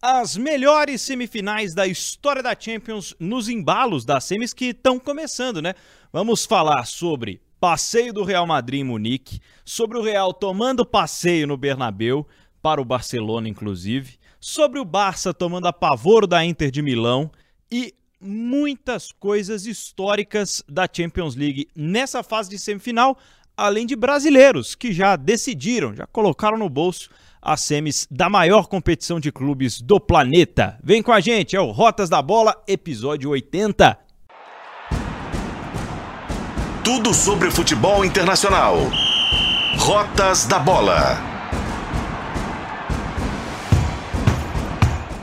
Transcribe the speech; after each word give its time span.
As 0.00 0.36
melhores 0.36 1.02
semifinais 1.02 1.74
da 1.74 1.84
história 1.84 2.40
da 2.40 2.54
Champions 2.56 3.16
nos 3.18 3.48
embalos 3.48 4.04
das 4.04 4.22
semis 4.22 4.54
que 4.54 4.66
estão 4.66 4.96
começando, 4.96 5.60
né? 5.60 5.74
Vamos 6.12 6.46
falar 6.46 6.86
sobre 6.86 7.42
passeio 7.58 8.12
do 8.12 8.22
Real 8.22 8.46
Madrid 8.46 8.80
em 8.80 8.84
Munique, 8.84 9.40
sobre 9.64 9.98
o 9.98 10.02
Real 10.02 10.32
tomando 10.32 10.86
passeio 10.86 11.48
no 11.48 11.56
Bernabeu, 11.56 12.24
para 12.62 12.80
o 12.80 12.84
Barcelona 12.84 13.48
inclusive, 13.48 14.18
sobre 14.38 14.78
o 14.78 14.84
Barça 14.84 15.34
tomando 15.34 15.66
apavoro 15.66 16.28
da 16.28 16.44
Inter 16.44 16.70
de 16.70 16.80
Milão 16.80 17.28
e 17.68 17.92
muitas 18.20 19.10
coisas 19.10 19.66
históricas 19.66 20.62
da 20.68 20.88
Champions 20.90 21.34
League 21.34 21.66
nessa 21.74 22.22
fase 22.22 22.48
de 22.48 22.58
semifinal, 22.58 23.18
além 23.56 23.84
de 23.84 23.96
brasileiros 23.96 24.76
que 24.76 24.92
já 24.92 25.16
decidiram, 25.16 25.92
já 25.92 26.06
colocaram 26.06 26.56
no 26.56 26.68
bolso 26.68 27.10
as 27.40 27.60
semis 27.60 28.06
da 28.10 28.28
maior 28.28 28.66
competição 28.66 29.18
de 29.20 29.32
clubes 29.32 29.80
do 29.80 29.98
planeta. 30.00 30.78
Vem 30.82 31.02
com 31.02 31.12
a 31.12 31.20
gente, 31.20 31.56
é 31.56 31.60
o 31.60 31.70
Rotas 31.70 32.08
da 32.08 32.20
Bola, 32.20 32.56
episódio 32.66 33.30
80. 33.30 33.98
Tudo 36.84 37.12
sobre 37.12 37.50
futebol 37.50 38.04
internacional. 38.04 38.76
Rotas 39.78 40.46
da 40.46 40.58
Bola. 40.58 41.37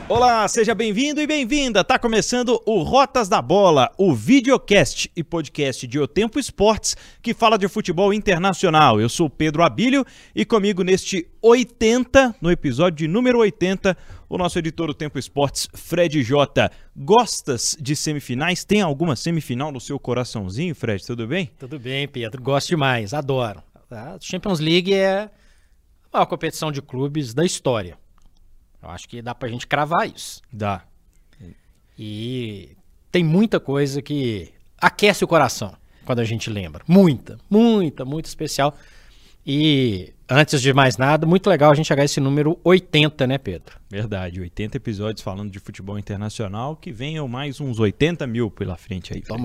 Olá, 0.08 0.46
seja 0.46 0.72
bem-vindo 0.72 1.20
e 1.20 1.26
bem-vinda. 1.26 1.82
Tá 1.82 1.98
começando 1.98 2.62
o 2.64 2.84
Rotas 2.84 3.28
da 3.28 3.42
Bola, 3.42 3.90
o 3.98 4.14
videocast 4.14 5.10
e 5.16 5.24
podcast 5.24 5.84
de 5.84 5.98
O 5.98 6.06
Tempo 6.06 6.38
Esportes 6.38 6.96
que 7.20 7.34
fala 7.34 7.58
de 7.58 7.66
futebol 7.66 8.14
internacional. 8.14 9.00
Eu 9.00 9.08
sou 9.08 9.28
Pedro 9.28 9.64
Abílio 9.64 10.06
e 10.32 10.44
comigo 10.44 10.84
neste 10.84 11.28
80, 11.42 12.36
no 12.40 12.52
episódio 12.52 12.98
de 12.98 13.08
número 13.08 13.40
80, 13.40 13.98
o 14.28 14.38
nosso 14.38 14.56
editor 14.60 14.86
do 14.86 14.94
Tempo 14.94 15.18
Esportes, 15.18 15.66
Fred 15.74 16.22
J. 16.22 16.70
Gostas 16.94 17.76
de 17.80 17.96
semifinais? 17.96 18.64
Tem 18.64 18.82
alguma 18.82 19.16
semifinal 19.16 19.72
no 19.72 19.80
seu 19.80 19.98
coraçãozinho, 19.98 20.72
Fred? 20.76 21.04
Tudo 21.04 21.26
bem? 21.26 21.50
Tudo 21.58 21.80
bem, 21.80 22.06
Pedro. 22.06 22.40
Gosto 22.40 22.68
demais, 22.68 23.12
adoro. 23.12 23.60
A 23.90 24.16
Champions 24.20 24.60
League 24.60 24.94
é 24.94 25.28
a 26.12 26.18
maior 26.18 26.26
competição 26.26 26.70
de 26.70 26.80
clubes 26.80 27.34
da 27.34 27.44
história. 27.44 27.98
Eu 28.82 28.90
acho 28.90 29.08
que 29.08 29.20
dá 29.20 29.34
pra 29.34 29.48
gente 29.48 29.66
cravar 29.66 30.08
isso. 30.08 30.40
Dá. 30.52 30.84
E 31.98 32.76
tem 33.10 33.24
muita 33.24 33.58
coisa 33.58 34.02
que 34.02 34.52
aquece 34.78 35.24
o 35.24 35.28
coração 35.28 35.74
quando 36.04 36.20
a 36.20 36.24
gente 36.24 36.50
lembra. 36.50 36.84
Muita, 36.86 37.38
muita, 37.50 38.04
muito 38.04 38.26
especial. 38.26 38.76
E 39.46 40.12
antes 40.28 40.60
de 40.60 40.72
mais 40.72 40.96
nada, 40.96 41.26
muito 41.26 41.48
legal 41.48 41.70
a 41.70 41.74
gente 41.74 41.86
chegar 41.86 42.02
a 42.02 42.04
esse 42.04 42.20
número 42.20 42.58
80, 42.64 43.26
né, 43.26 43.38
Pedro? 43.38 43.78
Verdade, 43.88 44.40
80 44.40 44.76
episódios 44.76 45.22
falando 45.22 45.50
de 45.50 45.58
futebol 45.58 45.98
internacional, 45.98 46.76
que 46.76 46.92
venham 46.92 47.28
mais 47.28 47.60
uns 47.60 47.78
80 47.78 48.26
mil 48.26 48.50
pela 48.50 48.76
frente 48.76 49.14
aí. 49.14 49.22
Fred. 49.22 49.38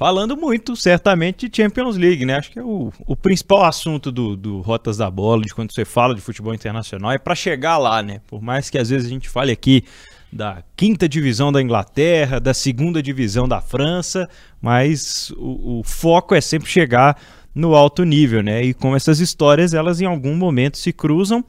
Falando 0.00 0.34
muito, 0.34 0.74
certamente, 0.76 1.46
de 1.46 1.54
Champions 1.54 1.94
League, 1.94 2.24
né? 2.24 2.36
Acho 2.36 2.50
que 2.50 2.58
é 2.58 2.62
o, 2.62 2.90
o 3.06 3.14
principal 3.14 3.66
assunto 3.66 4.10
do, 4.10 4.34
do 4.34 4.62
Rotas 4.62 4.96
da 4.96 5.10
Bola, 5.10 5.42
de 5.42 5.54
quando 5.54 5.74
você 5.74 5.84
fala 5.84 6.14
de 6.14 6.22
futebol 6.22 6.54
internacional, 6.54 7.12
é 7.12 7.18
para 7.18 7.34
chegar 7.34 7.76
lá, 7.76 8.02
né? 8.02 8.22
Por 8.26 8.40
mais 8.40 8.70
que 8.70 8.78
às 8.78 8.88
vezes 8.88 9.06
a 9.06 9.10
gente 9.10 9.28
fale 9.28 9.52
aqui 9.52 9.84
da 10.32 10.62
quinta 10.74 11.06
divisão 11.06 11.52
da 11.52 11.60
Inglaterra, 11.60 12.40
da 12.40 12.54
segunda 12.54 13.02
divisão 13.02 13.46
da 13.46 13.60
França, 13.60 14.26
mas 14.58 15.34
o, 15.36 15.80
o 15.80 15.82
foco 15.84 16.34
é 16.34 16.40
sempre 16.40 16.70
chegar 16.70 17.20
no 17.54 17.74
alto 17.74 18.02
nível, 18.02 18.42
né? 18.42 18.62
E 18.62 18.72
como 18.72 18.96
essas 18.96 19.20
histórias, 19.20 19.74
elas 19.74 20.00
em 20.00 20.06
algum 20.06 20.34
momento 20.34 20.78
se 20.78 20.94
cruzam. 20.94 21.44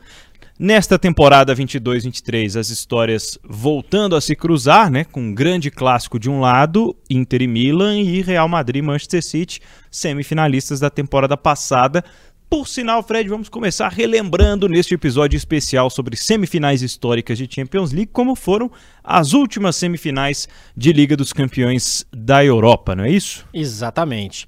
Nesta 0.64 1.00
temporada 1.00 1.56
22-23, 1.56 2.56
as 2.56 2.70
histórias 2.70 3.36
voltando 3.44 4.16
a 4.16 4.22
se 4.22 4.36
cruzar, 4.36 4.92
né, 4.92 5.04
com 5.04 5.20
um 5.20 5.34
grande 5.34 5.72
clássico 5.72 6.20
de 6.20 6.30
um 6.30 6.40
lado, 6.40 6.96
Inter 7.10 7.42
e 7.42 7.48
Milan 7.48 7.98
e 7.98 8.22
Real 8.22 8.48
Madrid 8.48 8.84
Manchester 8.84 9.24
City, 9.24 9.60
semifinalistas 9.90 10.80
da 10.80 10.92
temporada 10.92 11.36
passada. 11.36 12.06
Por 12.48 12.68
sinal, 12.68 13.02
Fred, 13.02 13.28
vamos 13.28 13.50
começar 13.50 13.90
relembrando 13.90 14.70
neste 14.70 14.94
episódio 14.94 15.36
especial 15.36 15.90
sobre 15.90 16.16
semifinais 16.16 16.84
históricas 16.84 17.40
de 17.40 17.48
Champions 17.50 17.92
League, 17.92 18.12
como 18.14 18.36
foram 18.36 18.72
as 19.04 19.34
últimas 19.34 19.76
semifinais 19.76 20.48
de 20.78 20.94
Liga 20.94 21.18
dos 21.18 21.34
Campeões 21.34 22.06
da 22.16 22.46
Europa, 22.46 22.96
não 22.96 23.06
é 23.06 23.10
isso? 23.10 23.48
Exatamente. 23.52 24.48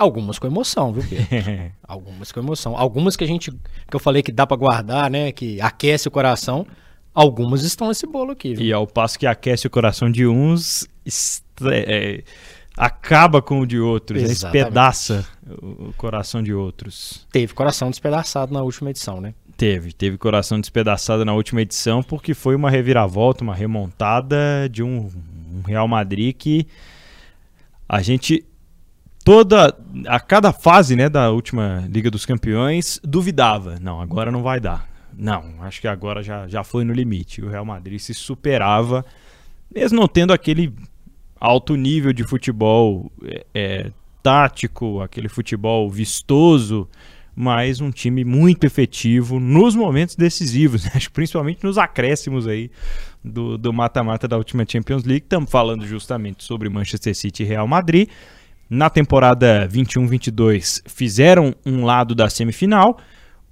Algumas 0.00 0.38
com 0.38 0.46
emoção, 0.46 0.94
viu, 0.94 1.04
Pedro? 1.06 1.72
Algumas 1.86 2.32
com 2.32 2.40
emoção. 2.40 2.74
Algumas 2.74 3.16
que 3.16 3.24
a 3.24 3.26
gente. 3.26 3.50
que 3.50 3.94
eu 3.94 4.00
falei 4.00 4.22
que 4.22 4.32
dá 4.32 4.46
pra 4.46 4.56
guardar, 4.56 5.10
né? 5.10 5.30
Que 5.30 5.60
aquece 5.60 6.08
o 6.08 6.10
coração. 6.10 6.66
Algumas 7.12 7.62
estão 7.62 7.88
nesse 7.88 8.06
bolo 8.06 8.32
aqui, 8.32 8.54
viu? 8.54 8.64
E 8.64 8.72
ao 8.72 8.86
passo 8.86 9.18
que 9.18 9.26
aquece 9.26 9.66
o 9.66 9.70
coração 9.70 10.10
de 10.10 10.26
uns, 10.26 10.88
é, 11.70 12.24
acaba 12.74 13.42
com 13.42 13.60
o 13.60 13.66
de 13.66 13.78
outros, 13.78 14.22
né? 14.22 14.30
Exatamente. 14.30 14.62
espedaça 14.62 15.28
o 15.46 15.90
o 15.90 15.92
coração 15.92 16.42
de 16.42 16.54
outros. 16.54 17.26
Teve 17.30 17.52
coração 17.52 17.90
despedaçado 17.90 18.54
na 18.54 18.62
última 18.62 18.88
edição, 18.88 19.20
né? 19.20 19.34
Teve, 19.54 19.92
teve 19.92 20.16
coração 20.16 20.58
despedaçado 20.58 21.26
na 21.26 21.34
última 21.34 21.60
edição 21.60 22.02
porque 22.02 22.32
foi 22.32 22.54
uma 22.54 22.70
reviravolta, 22.70 23.44
uma 23.44 23.54
remontada 23.54 24.66
de 24.70 24.82
um, 24.82 25.10
um 25.52 25.60
Real 25.66 25.86
Madrid 25.86 26.34
que 26.34 26.66
a 27.86 28.00
gente 28.00 28.46
toda 29.30 29.72
a 30.08 30.18
cada 30.18 30.52
fase, 30.52 30.96
né, 30.96 31.08
da 31.08 31.30
última 31.30 31.86
Liga 31.88 32.10
dos 32.10 32.26
Campeões 32.26 33.00
duvidava, 33.04 33.78
não, 33.80 34.00
agora 34.00 34.28
não 34.28 34.42
vai 34.42 34.58
dar. 34.58 34.88
Não, 35.16 35.54
acho 35.60 35.80
que 35.80 35.86
agora 35.86 36.20
já, 36.20 36.48
já 36.48 36.64
foi 36.64 36.82
no 36.82 36.92
limite. 36.92 37.40
O 37.40 37.48
Real 37.48 37.64
Madrid 37.64 38.00
se 38.00 38.12
superava, 38.12 39.04
mesmo 39.72 40.00
não 40.00 40.08
tendo 40.08 40.32
aquele 40.32 40.74
alto 41.38 41.76
nível 41.76 42.12
de 42.12 42.24
futebol 42.24 43.08
é, 43.22 43.46
é, 43.54 43.92
tático, 44.20 45.00
aquele 45.00 45.28
futebol 45.28 45.88
vistoso, 45.88 46.88
mas 47.32 47.80
um 47.80 47.92
time 47.92 48.24
muito 48.24 48.64
efetivo 48.64 49.38
nos 49.38 49.76
momentos 49.76 50.16
decisivos, 50.16 50.86
né? 50.92 50.92
principalmente 51.12 51.62
nos 51.62 51.78
acréscimos 51.78 52.48
aí 52.48 52.68
do 53.22 53.72
mata-mata 53.72 54.26
da 54.26 54.36
última 54.36 54.66
Champions 54.68 55.04
League. 55.04 55.22
Estamos 55.22 55.48
falando 55.48 55.86
justamente 55.86 56.42
sobre 56.42 56.68
Manchester 56.68 57.14
City 57.14 57.44
e 57.44 57.46
Real 57.46 57.68
Madrid. 57.68 58.08
Na 58.70 58.88
temporada 58.88 59.68
21-22 59.68 60.80
fizeram 60.86 61.52
um 61.66 61.84
lado 61.84 62.14
da 62.14 62.30
semifinal. 62.30 62.98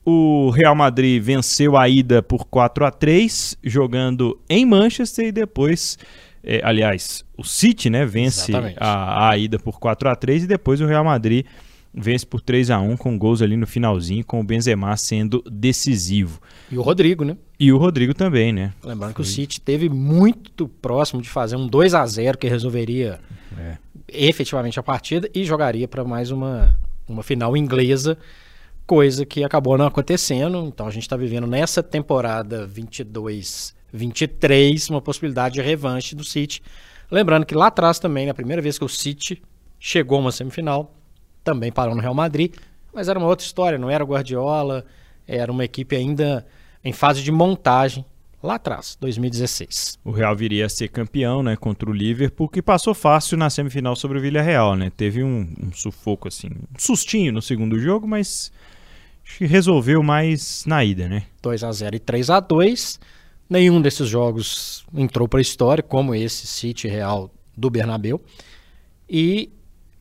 O 0.05 0.51
Real 0.51 0.77
Madrid 0.77 1.21
venceu 1.21 1.77
a 1.77 1.89
ida 1.89 2.23
por 2.23 2.45
4 2.47 2.87
a 2.87 2.91
3 2.93 3.59
jogando 3.65 4.41
em 4.49 4.65
Manchester 4.65 5.27
e 5.27 5.33
depois, 5.33 5.99
eh, 6.45 6.61
aliás, 6.63 7.25
o 7.37 7.43
City, 7.43 7.91
né, 7.91 8.07
vence 8.07 8.53
a, 8.79 9.31
a 9.31 9.37
ida 9.37 9.59
por 9.59 9.81
4 9.81 10.09
a 10.09 10.15
3 10.15 10.45
e 10.45 10.47
depois 10.47 10.81
o 10.81 10.87
Real 10.87 11.05
Madrid 11.05 11.45
vence 11.93 12.25
por 12.25 12.41
3 12.41 12.71
a 12.71 12.79
1 12.79 12.97
com 12.97 13.19
gols 13.19 13.43
ali 13.43 13.57
no 13.57 13.67
finalzinho, 13.67 14.25
com 14.25 14.41
o 14.41 14.45
Benzema 14.45 14.97
sendo 14.97 15.43
decisivo. 15.51 16.41
E 16.71 16.79
o 16.79 16.83
Rodrigo, 16.83 17.25
né? 17.25 17.37
E 17.59 17.73
o 17.73 17.77
Rodrigo 17.77 18.15
também, 18.15 18.53
né? 18.53 18.73
Lembrando 18.85 19.15
que 19.15 19.21
o 19.21 19.25
City 19.25 19.61
teve 19.61 19.89
muito 19.89 20.69
próximo 20.69 21.21
de 21.21 21.29
fazer 21.29 21.57
um 21.57 21.67
2 21.67 21.93
a 21.95 22.07
0 22.07 22.39
que 22.39 22.47
resolveria 22.49 23.19
É. 23.59 23.77
efetivamente 24.09 24.81
a 24.81 24.83
partida 24.83 25.31
e 25.35 25.45
jogaria 25.45 25.87
para 25.87 26.03
mais 26.05 26.31
uma, 26.31 26.75
uma 27.07 27.23
final 27.23 27.55
inglesa, 27.57 28.17
coisa 28.87 29.27
que 29.27 29.45
acabou 29.45 29.77
não 29.77 29.87
acontecendo. 29.87 30.65
Então 30.67 30.87
a 30.87 30.91
gente 30.91 31.03
está 31.03 31.15
vivendo 31.17 31.47
nessa 31.47 31.83
temporada 31.83 32.67
22-23 32.69 34.91
uma 34.91 35.03
possibilidade 35.03 35.55
de 35.55 35.61
revanche 35.61 36.15
do 36.15 36.25
City. 36.25 36.63
Lembrando 37.11 37.47
que 37.47 37.55
lá 37.55 37.69
atrás 37.69 37.99
também, 37.99 38.27
na 38.27 38.35
primeira 38.35 38.61
vez 38.63 38.79
que 38.79 38.85
o 38.85 38.89
City 38.89 39.43
chegou 39.79 40.19
a 40.19 40.23
uma 40.23 40.33
semifinal, 40.33 40.95
também 41.45 41.71
parou 41.73 41.95
no 41.95 42.01
Real 42.01 42.15
Madrid, 42.15 42.55
mas 42.93 43.09
era 43.09 43.19
uma 43.19 43.29
outra 43.29 43.47
história, 43.47 43.79
não 43.79 43.89
era 43.89 44.05
o 44.05 44.07
Guardiola, 44.07 44.85
era 45.27 45.51
uma 45.51 45.65
equipe 45.65 45.97
ainda 45.97 46.47
em 46.85 46.93
fase 46.93 47.23
de 47.23 47.33
montagem 47.33 48.05
lá 48.43 48.55
atrás, 48.55 48.97
2016. 49.01 49.99
O 50.05 50.11
Real 50.11 50.35
viria 50.37 50.67
a 50.67 50.69
ser 50.69 50.89
campeão, 50.89 51.43
né, 51.43 51.57
contra 51.57 51.89
o 51.89 51.93
Liverpool, 51.93 52.49
que 52.49 52.63
passou 52.63 52.95
fácil 52.95 53.37
na 53.37 53.51
semifinal 53.51 53.97
sobre 53.97 54.19
o 54.19 54.21
Villarreal, 54.21 54.77
né? 54.77 54.91
Teve 54.97 55.23
um, 55.23 55.53
um 55.63 55.73
sufoco 55.73 56.29
assim, 56.29 56.49
um 56.49 56.79
sustinho 56.79 57.33
no 57.33 57.43
segundo 57.43 57.79
jogo, 57.79 58.07
mas 58.07 58.53
acho 59.25 59.39
que 59.39 59.47
resolveu 59.47 60.03
mais 60.03 60.65
na 60.67 60.85
ida, 60.85 61.09
né? 61.09 61.25
2 61.43 61.65
a 61.65 61.73
0 61.73 61.97
e 61.97 61.99
3 61.99 62.31
a 62.31 62.41
2 62.41 63.01
Nenhum 63.51 63.81
desses 63.81 64.07
jogos 64.07 64.85
entrou 64.95 65.27
para 65.27 65.41
a 65.41 65.43
história, 65.43 65.83
como 65.83 66.15
esse 66.15 66.47
City 66.47 66.87
Real 66.87 67.31
do 67.57 67.71
Bernabeu. 67.71 68.21
E 69.09 69.51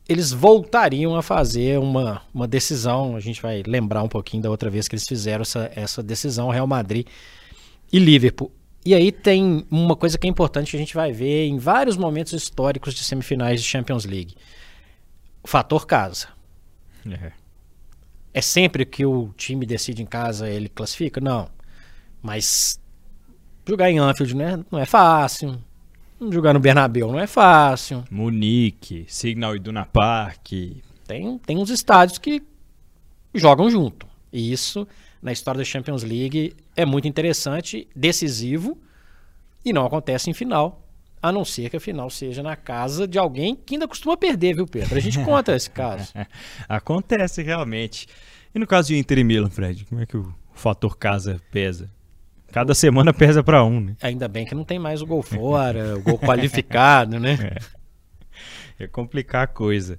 eles 0.06 0.32
voltariam 0.32 1.16
a 1.16 1.22
fazer 1.22 1.78
uma, 1.78 2.20
uma 2.32 2.46
decisão. 2.46 3.16
A 3.16 3.20
gente 3.20 3.40
vai 3.40 3.62
lembrar 3.66 4.02
um 4.02 4.08
pouquinho 4.08 4.42
da 4.42 4.50
outra 4.50 4.68
vez 4.68 4.86
que 4.86 4.94
eles 4.94 5.08
fizeram 5.08 5.42
essa, 5.42 5.70
essa 5.74 6.02
decisão, 6.02 6.50
Real 6.50 6.66
Madrid 6.66 7.06
e 7.92 7.98
Liverpool. 7.98 8.52
E 8.84 8.94
aí 8.94 9.12
tem 9.12 9.66
uma 9.70 9.96
coisa 9.96 10.16
que 10.16 10.26
é 10.26 10.30
importante 10.30 10.70
que 10.70 10.76
a 10.76 10.80
gente 10.80 10.94
vai 10.94 11.12
ver 11.12 11.46
em 11.46 11.58
vários 11.58 11.96
momentos 11.96 12.32
históricos 12.32 12.94
de 12.94 13.04
semifinais 13.04 13.62
de 13.62 13.68
Champions 13.68 14.04
League. 14.04 14.34
O 15.42 15.48
fator 15.48 15.86
casa. 15.86 16.28
É. 17.06 17.32
É 18.32 18.40
sempre 18.40 18.84
que 18.84 19.04
o 19.04 19.32
time 19.36 19.66
decide 19.66 20.02
em 20.02 20.06
casa, 20.06 20.48
ele 20.48 20.68
classifica? 20.68 21.20
Não. 21.20 21.48
Mas 22.22 22.80
Jogar 23.68 23.90
em 23.90 23.98
Anfield 23.98 24.34
não 24.34 24.44
é, 24.46 24.58
não 24.70 24.78
é 24.78 24.86
fácil. 24.86 25.62
Jogar 26.30 26.54
no 26.54 26.58
Bernabéu 26.58 27.12
não 27.12 27.20
é 27.20 27.26
fácil. 27.26 28.02
Munique, 28.10 29.04
Signal 29.06 29.54
Iduna 29.54 29.84
Park. 29.84 30.52
Tem, 31.06 31.38
tem 31.38 31.58
uns 31.58 31.68
estádios 31.68 32.16
que 32.16 32.42
jogam 33.34 33.70
junto. 33.70 34.06
E 34.32 34.50
isso, 34.50 34.88
na 35.22 35.32
história 35.32 35.58
da 35.58 35.64
Champions 35.64 36.02
League, 36.02 36.54
é 36.76 36.84
muito 36.84 37.08
interessante, 37.08 37.88
decisivo, 37.94 38.78
e 39.64 39.72
não 39.72 39.84
acontece 39.84 40.30
em 40.30 40.34
final. 40.34 40.84
A 41.20 41.32
não 41.32 41.44
ser 41.44 41.68
que 41.68 41.76
a 41.76 41.80
final 41.80 42.08
seja 42.08 42.42
na 42.44 42.54
casa 42.54 43.06
de 43.06 43.18
alguém 43.18 43.56
que 43.56 43.74
ainda 43.74 43.88
costuma 43.88 44.16
perder, 44.16 44.54
viu, 44.54 44.66
Pedro? 44.66 44.96
A 44.96 45.00
gente 45.00 45.18
conta 45.24 45.54
esse 45.54 45.68
caso. 45.68 46.12
Acontece 46.68 47.42
realmente. 47.42 48.06
E 48.54 48.58
no 48.58 48.66
caso 48.66 48.88
de 48.88 48.96
Inter 48.96 49.18
e 49.18 49.24
Milan, 49.24 49.50
Fred, 49.50 49.84
como 49.84 50.00
é 50.00 50.06
que 50.06 50.16
o 50.16 50.32
fator 50.54 50.96
casa 50.96 51.40
pesa? 51.50 51.90
Cada 52.52 52.72
semana 52.72 53.12
pesa 53.12 53.42
para 53.42 53.64
um, 53.64 53.80
né? 53.80 53.96
Ainda 54.00 54.28
bem 54.28 54.46
que 54.46 54.54
não 54.54 54.64
tem 54.64 54.78
mais 54.78 55.02
o 55.02 55.06
gol 55.06 55.22
fora, 55.22 55.96
o 55.96 56.02
gol 56.02 56.18
qualificado, 56.18 57.18
né? 57.18 57.36
É, 58.80 58.84
é 58.84 58.86
complicar 58.86 59.42
a 59.42 59.46
coisa. 59.48 59.98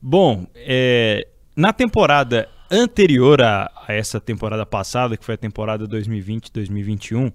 Bom, 0.00 0.46
é, 0.54 1.26
na 1.56 1.72
temporada 1.72 2.48
anterior 2.70 3.40
a, 3.42 3.70
a, 3.86 3.92
essa 3.92 4.20
temporada 4.20 4.64
passada, 4.66 5.16
que 5.16 5.24
foi 5.24 5.34
a 5.34 5.38
temporada 5.38 5.86
2020-2021, 5.86 7.32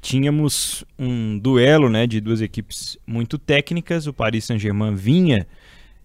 tínhamos 0.00 0.84
um 0.98 1.38
duelo 1.38 1.88
né, 1.88 2.06
de 2.06 2.20
duas 2.20 2.40
equipes 2.40 2.98
muito 3.06 3.38
técnicas. 3.38 4.06
O 4.06 4.12
Paris 4.12 4.44
Saint-Germain 4.44 4.94
vinha 4.94 5.46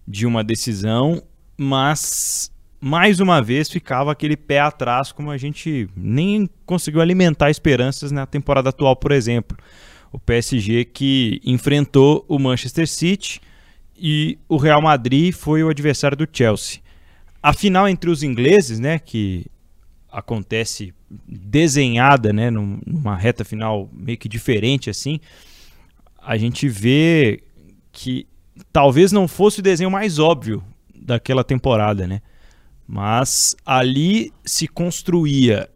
de 0.06 0.26
uma 0.26 0.42
decisão, 0.42 1.22
mas 1.56 2.50
mais 2.80 3.20
uma 3.20 3.42
vez 3.42 3.68
ficava 3.68 4.10
aquele 4.10 4.36
pé 4.36 4.60
atrás, 4.60 5.12
como 5.12 5.30
a 5.30 5.36
gente 5.36 5.88
nem 5.94 6.48
conseguiu 6.64 7.00
alimentar 7.00 7.50
esperanças 7.50 8.10
na 8.10 8.26
temporada 8.26 8.70
atual, 8.70 8.96
por 8.96 9.12
exemplo. 9.12 9.56
O 10.10 10.18
PSG 10.18 10.86
que 10.86 11.40
enfrentou 11.44 12.24
o 12.26 12.38
Manchester 12.38 12.88
City 12.88 13.40
e 13.96 14.38
o 14.48 14.56
Real 14.56 14.80
Madrid 14.80 15.32
foi 15.32 15.62
o 15.62 15.68
adversário 15.68 16.16
do 16.16 16.26
Chelsea. 16.32 16.80
A 17.42 17.52
final 17.52 17.88
entre 17.88 18.10
os 18.10 18.22
ingleses, 18.22 18.78
né, 18.78 18.98
que 18.98 19.46
acontece 20.10 20.92
desenhada, 21.26 22.32
né, 22.32 22.50
numa 22.50 23.16
reta 23.16 23.44
final 23.44 23.88
meio 23.92 24.18
que 24.18 24.28
diferente 24.28 24.90
assim, 24.90 25.20
a 26.20 26.36
gente 26.36 26.68
vê 26.68 27.42
que 27.92 28.26
talvez 28.72 29.10
não 29.12 29.26
fosse 29.26 29.60
o 29.60 29.62
desenho 29.62 29.90
mais 29.90 30.18
óbvio 30.18 30.62
daquela 30.94 31.42
temporada, 31.42 32.06
né? 32.06 32.20
Mas 32.86 33.56
ali 33.64 34.32
se 34.44 34.68
construía. 34.68 35.68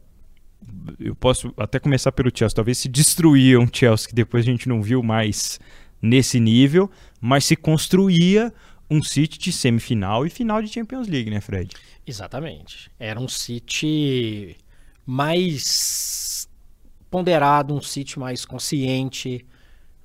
Eu 0.99 1.15
posso 1.15 1.53
até 1.57 1.79
começar 1.79 2.13
pelo 2.13 2.31
Chelsea. 2.35 2.55
Talvez 2.55 2.79
se 2.79 2.89
destruía 2.89 3.59
um 3.59 3.69
Chelsea 3.73 4.09
que 4.09 4.15
depois 4.15 4.45
a 4.45 4.51
gente 4.51 4.69
não 4.69 4.83
viu 4.83 5.03
mais 5.03 5.59
nesse 6.03 6.39
nível, 6.39 6.91
mas 7.21 7.45
se 7.45 7.57
construía 7.57 8.53
um 8.95 9.03
City 9.03 9.39
de 9.39 9.53
semifinal 9.53 10.25
e 10.25 10.31
final 10.31 10.63
de 10.63 10.69
Champions 10.69 11.09
League, 11.09 11.29
né, 11.29 11.41
Fred? 11.41 11.75
Exatamente. 12.07 12.91
Era 12.99 13.19
um 13.19 13.27
City 13.27 14.57
mais 15.05 16.49
ponderado, 17.11 17.75
um 17.75 17.81
City 17.81 18.19
mais 18.19 18.45
consciente, 18.45 19.45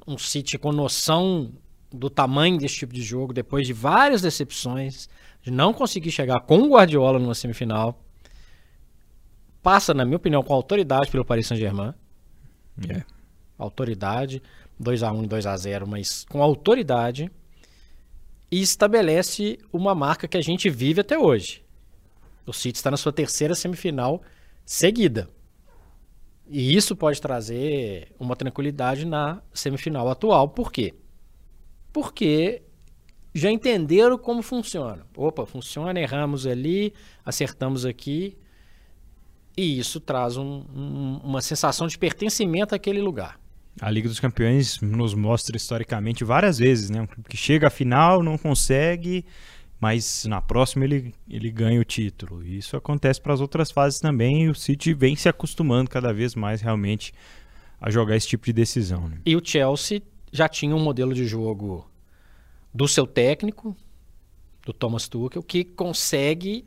um 0.08 0.18
City 0.18 0.58
com 0.58 0.72
noção 0.72 1.52
do 1.92 2.10
tamanho 2.10 2.58
desse 2.58 2.76
tipo 2.76 2.94
de 2.94 3.02
jogo 3.02 3.32
depois 3.32 3.68
de 3.68 3.74
várias 3.74 4.22
decepções 4.22 5.08
de 5.42 5.52
não 5.52 5.72
conseguir 5.72 6.12
chegar 6.12 6.40
com 6.42 6.60
o 6.60 6.70
Guardiola 6.70 7.20
numa 7.20 7.36
semifinal. 7.36 8.04
Passa, 9.62 9.94
na 9.94 10.04
minha 10.04 10.18
opinião, 10.18 10.42
com 10.42 10.54
autoridade 10.54 11.12
pelo 11.12 11.26
Paris 11.26 11.46
Saint-Germain. 11.48 11.94
É. 12.90 13.04
Autoridade, 13.58 14.42
2 14.80 15.04
a 15.04 15.12
1 15.12 15.24
e 15.24 15.28
2 15.28 15.46
a 15.46 15.58
0 15.58 15.88
mas 15.88 16.26
com 16.26 16.42
autoridade. 16.42 17.30
E 18.52 18.62
estabelece 18.62 19.60
uma 19.72 19.94
marca 19.94 20.28
que 20.28 20.38
a 20.38 20.42
gente 20.42 20.70
vive 20.70 21.02
até 21.02 21.18
hoje. 21.18 21.64
O 22.46 22.54
City 22.54 22.78
está 22.78 22.90
na 22.90 22.98
sua 22.98 23.14
terceira 23.14 23.54
semifinal 23.54 24.22
seguida. 24.66 25.30
E 26.48 26.76
isso 26.76 26.96
pode 26.96 27.22
trazer 27.22 28.12
uma 28.20 28.36
tranquilidade 28.36 29.06
na 29.06 29.42
semifinal 29.54 30.10
atual. 30.10 30.50
Por 30.50 30.72
quê? 30.72 30.96
Porque 31.94 32.64
já 33.34 33.52
entenderam 33.52 34.18
como 34.18 34.42
funciona. 34.42 35.06
Opa, 35.16 35.46
funciona, 35.46 36.00
erramos 36.00 36.48
ali, 36.48 36.94
acertamos 37.24 37.86
aqui. 37.86 38.36
E 39.56 39.78
isso 39.78 40.00
traz 40.00 40.38
um, 40.38 40.64
um, 40.76 41.20
uma 41.24 41.42
sensação 41.42 41.86
de 41.86 41.98
pertencimento 41.98 42.74
àquele 42.74 43.02
lugar. 43.02 43.39
A 43.82 43.90
Liga 43.90 44.10
dos 44.10 44.20
Campeões 44.20 44.82
nos 44.82 45.14
mostra 45.14 45.56
historicamente 45.56 46.24
várias 46.24 46.58
vezes, 46.58 46.90
né? 46.90 47.02
Um 47.02 47.08
clube 47.08 47.30
que 47.30 47.38
chega 47.38 47.68
à 47.68 47.70
final, 47.70 48.22
não 48.22 48.38
consegue, 48.38 49.26
mas 49.80 50.26
na 50.26 50.42
próxima 50.42 50.84
ele, 50.84 51.14
ele 51.30 51.50
ganha 51.50 51.80
o 51.80 51.86
título. 51.86 52.44
E 52.44 52.58
isso 52.58 52.76
acontece 52.76 53.22
para 53.22 53.34
as 53.34 53.40
outras 53.40 53.72
fases 53.72 54.00
também, 54.00 54.44
e 54.44 54.50
o 54.50 54.56
City 54.56 54.94
vem 54.94 55.16
se 55.16 55.30
acostumando 55.30 55.90
cada 55.90 56.14
vez 56.14 56.36
mais 56.36 56.62
realmente 56.62 57.14
a 57.80 57.90
jogar 57.90 58.18
esse 58.18 58.28
tipo 58.28 58.46
de 58.46 58.52
decisão. 58.52 59.08
Né? 59.08 59.20
E 59.26 59.36
o 59.36 59.42
Chelsea 59.44 60.02
já 60.32 60.50
tinha 60.50 60.76
um 60.76 60.84
modelo 60.84 61.14
de 61.14 61.26
jogo 61.26 61.90
do 62.74 62.88
seu 62.88 63.08
técnico, 63.08 63.76
do 64.66 64.74
Thomas 64.74 65.08
Tuchel, 65.08 65.42
que 65.42 65.64
consegue 65.64 66.66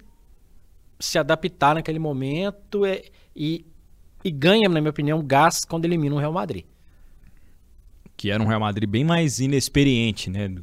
se 0.98 1.18
adaptar 1.18 1.74
naquele 1.74 1.98
momento 1.98 2.86
e, 2.86 3.12
e, 3.36 3.66
e 4.24 4.30
ganha, 4.30 4.68
na 4.68 4.80
minha 4.80 4.90
opinião, 4.90 5.22
gás 5.22 5.64
quando 5.68 5.84
elimina 5.84 6.14
o 6.14 6.18
Real 6.18 6.32
Madrid. 6.32 6.64
Que 8.22 8.30
era 8.30 8.40
um 8.40 8.46
Real 8.46 8.60
Madrid 8.60 8.88
bem 8.88 9.02
mais 9.02 9.40
inexperiente, 9.40 10.30
né? 10.30 10.54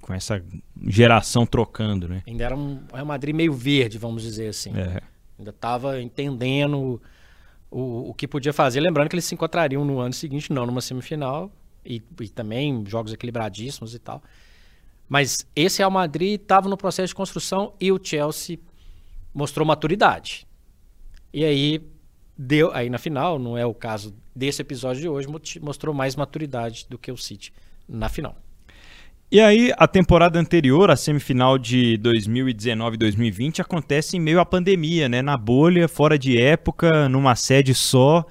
Com 0.00 0.14
essa 0.14 0.42
geração 0.86 1.44
trocando, 1.44 2.08
né? 2.08 2.22
Ainda 2.26 2.44
era 2.44 2.56
um 2.56 2.80
Real 2.90 3.04
Madrid 3.04 3.34
meio 3.34 3.52
verde, 3.52 3.98
vamos 3.98 4.22
dizer 4.22 4.48
assim. 4.48 4.70
É. 4.74 5.02
Ainda 5.38 5.50
estava 5.50 6.00
entendendo 6.00 6.98
o, 7.70 8.08
o 8.08 8.14
que 8.14 8.26
podia 8.26 8.54
fazer. 8.54 8.80
Lembrando 8.80 9.10
que 9.10 9.14
eles 9.14 9.26
se 9.26 9.34
encontrariam 9.34 9.84
no 9.84 9.98
ano 9.98 10.14
seguinte, 10.14 10.50
não 10.50 10.64
numa 10.64 10.80
semifinal, 10.80 11.52
e, 11.84 12.02
e 12.18 12.28
também 12.30 12.82
jogos 12.86 13.12
equilibradíssimos 13.12 13.94
e 13.94 13.98
tal. 13.98 14.22
Mas 15.06 15.46
esse 15.54 15.80
Real 15.80 15.90
Madrid 15.90 16.40
estava 16.40 16.66
no 16.66 16.78
processo 16.78 17.08
de 17.08 17.14
construção 17.14 17.74
e 17.78 17.92
o 17.92 18.00
Chelsea 18.02 18.58
mostrou 19.34 19.66
maturidade. 19.66 20.46
E 21.30 21.44
aí 21.44 21.86
deu, 22.38 22.72
aí 22.72 22.88
na 22.88 22.96
final, 22.96 23.38
não 23.38 23.58
é 23.58 23.66
o 23.66 23.74
caso 23.74 24.14
desse 24.34 24.62
episódio 24.62 25.02
de 25.02 25.08
hoje, 25.08 25.28
mostrou 25.60 25.94
mais 25.94 26.16
maturidade 26.16 26.86
do 26.88 26.98
que 26.98 27.10
o 27.10 27.16
City 27.16 27.52
na 27.88 28.08
final. 28.08 28.36
E 29.30 29.40
aí, 29.40 29.72
a 29.78 29.88
temporada 29.88 30.38
anterior, 30.38 30.90
a 30.90 30.96
semifinal 30.96 31.56
de 31.56 31.98
2019-2020, 32.02 33.60
acontece 33.60 34.18
em 34.18 34.20
meio 34.20 34.38
à 34.38 34.44
pandemia, 34.44 35.08
né? 35.08 35.22
Na 35.22 35.38
bolha, 35.38 35.88
fora 35.88 36.18
de 36.18 36.38
época, 36.38 37.08
numa 37.08 37.34
sede 37.34 37.74
só 37.74 38.26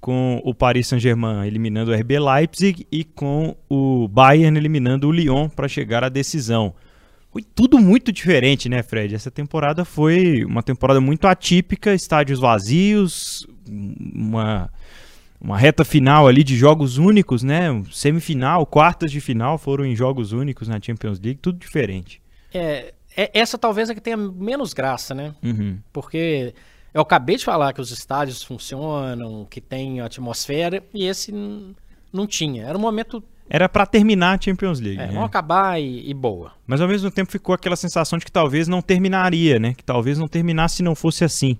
com 0.00 0.42
o 0.44 0.52
Paris 0.52 0.88
Saint-Germain 0.88 1.46
eliminando 1.46 1.90
o 1.90 1.94
RB 1.94 2.18
Leipzig 2.18 2.86
e 2.90 3.04
com 3.04 3.56
o 3.70 4.08
Bayern 4.08 4.58
eliminando 4.58 5.08
o 5.08 5.12
Lyon 5.12 5.48
para 5.48 5.68
chegar 5.68 6.02
à 6.04 6.08
decisão. 6.08 6.74
Foi 7.30 7.42
tudo 7.42 7.78
muito 7.78 8.12
diferente, 8.12 8.68
né, 8.68 8.82
Fred? 8.82 9.14
Essa 9.14 9.30
temporada 9.30 9.84
foi 9.84 10.44
uma 10.44 10.62
temporada 10.62 11.00
muito 11.00 11.26
atípica, 11.26 11.94
estádios 11.94 12.38
vazios, 12.38 13.46
uma, 13.68 14.68
uma 15.44 15.58
reta 15.58 15.84
final 15.84 16.26
ali 16.26 16.42
de 16.42 16.56
jogos 16.56 16.96
únicos, 16.96 17.42
né? 17.42 17.66
Semifinal, 17.92 18.64
quartas 18.64 19.12
de 19.12 19.20
final 19.20 19.58
foram 19.58 19.84
em 19.84 19.94
jogos 19.94 20.32
únicos 20.32 20.66
na 20.66 20.80
Champions 20.80 21.20
League, 21.20 21.38
tudo 21.42 21.58
diferente. 21.58 22.22
É, 22.52 22.94
é 23.14 23.30
essa 23.34 23.58
talvez 23.58 23.90
é 23.90 23.94
que 23.94 24.00
tenha 24.00 24.16
menos 24.16 24.72
graça, 24.72 25.14
né? 25.14 25.34
Uhum. 25.42 25.78
Porque 25.92 26.54
eu 26.94 27.02
acabei 27.02 27.36
de 27.36 27.44
falar 27.44 27.74
que 27.74 27.80
os 27.80 27.90
estádios 27.90 28.42
funcionam, 28.42 29.46
que 29.50 29.60
tem 29.60 30.00
atmosfera, 30.00 30.82
e 30.94 31.04
esse 31.04 31.30
não 32.10 32.26
tinha. 32.26 32.64
Era 32.64 32.78
um 32.78 32.80
momento. 32.80 33.22
Era 33.50 33.68
para 33.68 33.84
terminar 33.84 34.38
a 34.38 34.40
Champions 34.40 34.80
League. 34.80 34.98
É, 34.98 35.08
né? 35.08 35.12
Vamos 35.12 35.26
acabar 35.26 35.78
e, 35.78 36.08
e, 36.08 36.14
boa. 36.14 36.52
Mas 36.66 36.80
ao 36.80 36.88
mesmo 36.88 37.10
tempo 37.10 37.30
ficou 37.30 37.54
aquela 37.54 37.76
sensação 37.76 38.18
de 38.18 38.24
que 38.24 38.32
talvez 38.32 38.66
não 38.66 38.80
terminaria, 38.80 39.58
né? 39.58 39.74
Que 39.74 39.84
talvez 39.84 40.18
não 40.18 40.26
terminasse 40.26 40.76
se 40.76 40.82
não 40.82 40.94
fosse 40.94 41.22
assim. 41.22 41.58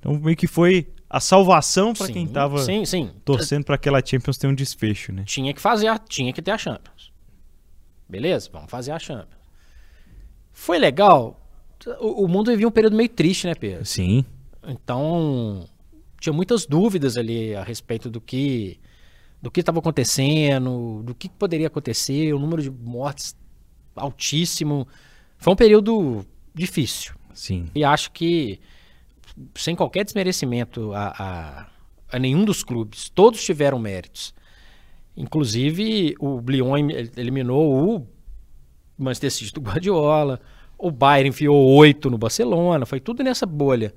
Então 0.00 0.18
meio 0.18 0.36
que 0.36 0.48
foi 0.48 0.88
a 1.12 1.20
salvação 1.20 1.92
para 1.92 2.10
quem 2.10 2.24
estava 2.24 2.56
torcendo 3.22 3.64
para 3.64 3.74
aquela 3.74 4.00
Champions 4.04 4.38
ter 4.38 4.46
um 4.46 4.54
desfecho, 4.54 5.12
né? 5.12 5.24
Tinha 5.26 5.52
que 5.52 5.60
fazer, 5.60 5.88
a, 5.88 5.98
tinha 5.98 6.32
que 6.32 6.40
ter 6.40 6.52
a 6.52 6.56
Champions. 6.56 7.12
Beleza? 8.08 8.48
Vamos 8.50 8.70
fazer 8.70 8.92
a 8.92 8.98
Champions. 8.98 9.42
Foi 10.50 10.78
legal. 10.78 11.38
O, 12.00 12.24
o 12.24 12.28
mundo 12.28 12.50
vivia 12.50 12.66
um 12.66 12.70
período 12.70 12.96
meio 12.96 13.10
triste, 13.10 13.46
né, 13.46 13.54
Pedro? 13.54 13.84
Sim. 13.84 14.24
Então, 14.66 15.68
tinha 16.18 16.32
muitas 16.32 16.64
dúvidas 16.64 17.18
ali 17.18 17.54
a 17.54 17.62
respeito 17.62 18.08
do 18.08 18.20
que 18.20 18.80
do 19.42 19.50
que 19.50 19.60
estava 19.60 19.80
acontecendo, 19.80 21.02
do 21.02 21.14
que 21.14 21.28
poderia 21.28 21.66
acontecer, 21.66 22.32
o 22.32 22.38
número 22.38 22.62
de 22.62 22.70
mortes 22.70 23.36
altíssimo. 23.94 24.86
Foi 25.36 25.52
um 25.52 25.56
período 25.56 26.24
difícil. 26.54 27.14
Sim. 27.34 27.68
E 27.74 27.84
acho 27.84 28.12
que, 28.12 28.60
sem 29.54 29.74
qualquer 29.74 30.04
desmerecimento 30.04 30.92
a, 30.92 31.08
a, 31.18 31.66
a 32.16 32.18
nenhum 32.18 32.44
dos 32.44 32.62
clubes. 32.62 33.08
Todos 33.08 33.42
tiveram 33.44 33.78
méritos. 33.78 34.34
Inclusive, 35.16 36.14
o 36.18 36.40
Lyon 36.40 36.88
eliminou 37.16 37.96
o 37.96 38.08
Manchester 38.96 39.30
City 39.30 39.52
do 39.52 39.60
Guardiola, 39.60 40.40
o 40.78 40.90
Bayern 40.90 41.28
enfiou 41.28 41.56
oito 41.76 42.10
no 42.10 42.18
Barcelona, 42.18 42.86
foi 42.86 43.00
tudo 43.00 43.22
nessa 43.22 43.46
bolha. 43.46 43.94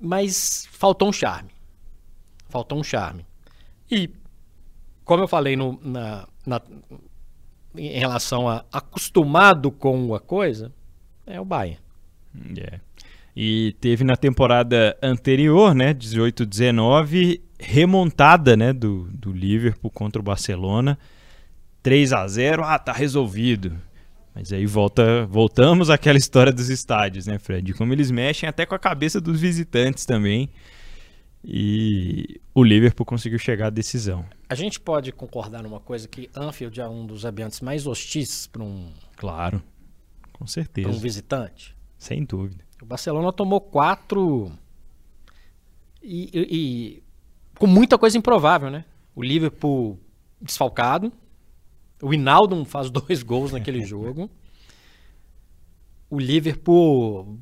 Mas 0.00 0.66
faltou 0.70 1.08
um 1.08 1.12
charme. 1.12 1.50
Faltou 2.48 2.78
um 2.78 2.82
charme. 2.82 3.26
E, 3.90 4.10
como 5.04 5.22
eu 5.22 5.28
falei 5.28 5.56
no, 5.56 5.78
na, 5.82 6.26
na, 6.44 6.60
em 7.76 7.98
relação 7.98 8.48
a 8.48 8.64
acostumado 8.72 9.70
com 9.70 10.14
a 10.14 10.20
coisa, 10.20 10.72
é 11.26 11.40
o 11.40 11.44
Bayern. 11.44 11.80
Yeah. 12.56 12.80
E 13.36 13.76
teve 13.80 14.02
na 14.02 14.16
temporada 14.16 14.96
anterior, 15.02 15.74
né, 15.74 15.92
18-19, 15.92 17.42
remontada, 17.60 18.56
né, 18.56 18.72
do, 18.72 19.08
do 19.12 19.30
Liverpool 19.30 19.90
contra 19.90 20.18
o 20.18 20.24
Barcelona. 20.24 20.98
3 21.82 22.14
a 22.14 22.26
0, 22.26 22.64
ah, 22.64 22.78
tá 22.78 22.92
resolvido. 22.92 23.76
Mas 24.34 24.52
aí 24.52 24.64
volta, 24.64 25.26
voltamos 25.26 25.90
àquela 25.90 26.16
história 26.16 26.52
dos 26.52 26.70
estádios, 26.70 27.26
né, 27.26 27.38
Fred? 27.38 27.74
Como 27.74 27.92
eles 27.92 28.10
mexem 28.10 28.48
até 28.48 28.64
com 28.64 28.74
a 28.74 28.78
cabeça 28.78 29.20
dos 29.20 29.40
visitantes 29.40 30.06
também. 30.06 30.50
E 31.44 32.40
o 32.54 32.64
Liverpool 32.64 33.06
conseguiu 33.06 33.38
chegar 33.38 33.68
à 33.68 33.70
decisão. 33.70 34.24
A 34.48 34.54
gente 34.54 34.80
pode 34.80 35.12
concordar 35.12 35.62
numa 35.62 35.78
coisa 35.78 36.08
que 36.08 36.28
Anfield 36.34 36.80
é 36.80 36.88
um 36.88 37.06
dos 37.06 37.24
ambientes 37.24 37.60
mais 37.60 37.86
hostis 37.86 38.46
para 38.46 38.62
um. 38.62 38.90
Claro, 39.16 39.62
com 40.32 40.46
certeza. 40.46 40.88
Para 40.88 40.96
um 40.96 41.00
visitante. 41.00 41.76
Sem 41.96 42.24
dúvida. 42.24 42.65
O 42.80 42.86
Barcelona 42.86 43.32
tomou 43.32 43.60
quatro 43.60 44.52
e, 46.02 46.30
e, 46.32 46.56
e, 46.56 47.02
com 47.58 47.66
muita 47.66 47.98
coisa 47.98 48.16
improvável, 48.16 48.70
né? 48.70 48.84
O 49.14 49.22
Liverpool 49.22 49.98
desfalcado, 50.40 51.12
o 52.00 52.12
Hinaldo 52.12 52.64
faz 52.64 52.90
dois 52.90 53.22
gols 53.24 53.52
naquele 53.52 53.82
jogo, 53.86 54.30
o 56.08 56.18
Liverpool 56.18 57.38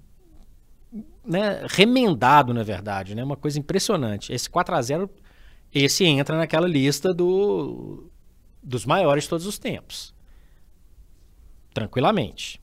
né, 1.24 1.64
remendado, 1.68 2.54
na 2.54 2.62
verdade, 2.62 3.14
né? 3.14 3.24
Uma 3.24 3.36
coisa 3.36 3.58
impressionante. 3.58 4.32
Esse 4.32 4.48
4 4.48 4.74
a 4.74 4.82
0 4.82 5.10
esse 5.72 6.04
entra 6.04 6.38
naquela 6.38 6.68
lista 6.68 7.12
do, 7.12 8.08
dos 8.62 8.86
maiores 8.86 9.24
de 9.24 9.30
todos 9.30 9.44
os 9.44 9.58
tempos. 9.58 10.14
Tranquilamente. 11.72 12.62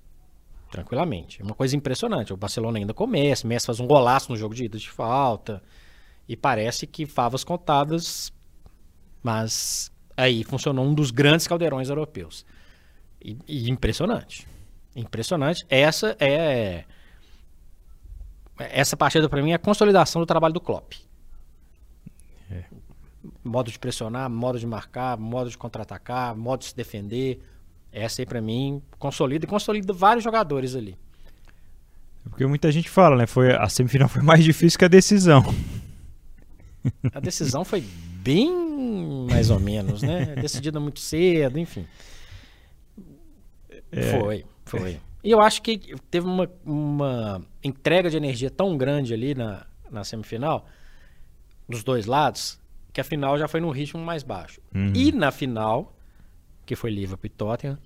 Tranquilamente. 0.71 1.41
É 1.41 1.43
uma 1.43 1.53
coisa 1.53 1.75
impressionante. 1.75 2.31
O 2.31 2.37
Barcelona 2.37 2.79
ainda 2.79 2.93
começa, 2.93 3.45
Messi 3.45 3.65
faz 3.65 3.81
um 3.81 3.85
golaço 3.85 4.31
no 4.31 4.37
jogo 4.37 4.55
de 4.55 4.63
ida 4.63 4.77
de 4.77 4.89
falta. 4.89 5.61
E 6.27 6.37
parece 6.37 6.87
que 6.87 7.05
favas 7.05 7.43
contadas, 7.43 8.31
mas 9.21 9.91
aí 10.15 10.45
funcionou 10.45 10.85
um 10.85 10.93
dos 10.93 11.11
grandes 11.11 11.45
caldeirões 11.45 11.89
europeus. 11.89 12.45
E, 13.21 13.37
e 13.45 13.69
impressionante. 13.69 14.47
Impressionante. 14.95 15.65
Essa 15.69 16.15
é. 16.19 16.85
Essa 18.57 18.95
partida 18.95 19.27
para 19.27 19.41
mim 19.41 19.51
é 19.51 19.55
a 19.55 19.59
consolidação 19.59 20.21
do 20.21 20.25
trabalho 20.25 20.53
do 20.53 20.61
Klopp. 20.61 20.93
É. 22.49 22.63
Modo 23.43 23.69
de 23.69 23.77
pressionar, 23.77 24.29
modo 24.29 24.57
de 24.57 24.65
marcar, 24.65 25.17
modo 25.17 25.49
de 25.49 25.57
contra-atacar, 25.57 26.35
modo 26.35 26.61
de 26.61 26.67
se 26.67 26.75
defender 26.75 27.41
essa 27.91 28.21
aí 28.21 28.25
para 28.25 28.41
mim 28.41 28.81
consolida 28.98 29.45
e 29.45 29.48
consolida 29.48 29.93
vários 29.93 30.24
jogadores 30.24 30.75
ali. 30.75 30.98
Porque 32.29 32.45
muita 32.45 32.71
gente 32.71 32.89
fala, 32.89 33.15
né? 33.15 33.27
Foi, 33.27 33.51
a 33.53 33.67
semifinal 33.67 34.07
foi 34.07 34.21
mais 34.21 34.43
difícil 34.43 34.77
que 34.77 34.86
a 34.86 34.88
decisão. 34.88 35.43
A 37.13 37.19
decisão 37.19 37.63
foi 37.63 37.81
bem 37.81 38.51
mais 39.29 39.50
ou 39.50 39.60
menos, 39.60 40.01
né? 40.01 40.36
Decidida 40.39 40.79
muito 40.79 41.00
cedo, 41.00 41.60
enfim. 41.60 41.86
É. 43.91 44.19
Foi, 44.19 44.45
foi. 44.65 45.00
E 45.24 45.29
eu 45.29 45.41
acho 45.41 45.62
que 45.62 45.95
teve 46.10 46.25
uma, 46.25 46.50
uma 46.65 47.41
entrega 47.63 48.10
de 48.10 48.17
energia 48.17 48.50
tão 48.50 48.77
grande 48.77 49.13
ali 49.13 49.36
na, 49.36 49.65
na 49.91 50.03
semifinal, 50.03 50.65
dos 51.67 51.83
dois 51.83 52.05
lados, 52.05 52.60
que 52.91 53.00
a 53.00 53.03
final 53.03 53.38
já 53.38 53.48
foi 53.48 53.60
num 53.60 53.69
ritmo 53.69 54.03
mais 54.03 54.24
baixo. 54.24 54.60
Uhum. 54.74 54.91
E 54.95 55.12
na 55.12 55.31
final, 55.31 55.95
que 56.65 56.75
foi 56.75 56.91
Liverpool 56.91 57.27
e 57.27 57.30
Tottenham. 57.30 57.77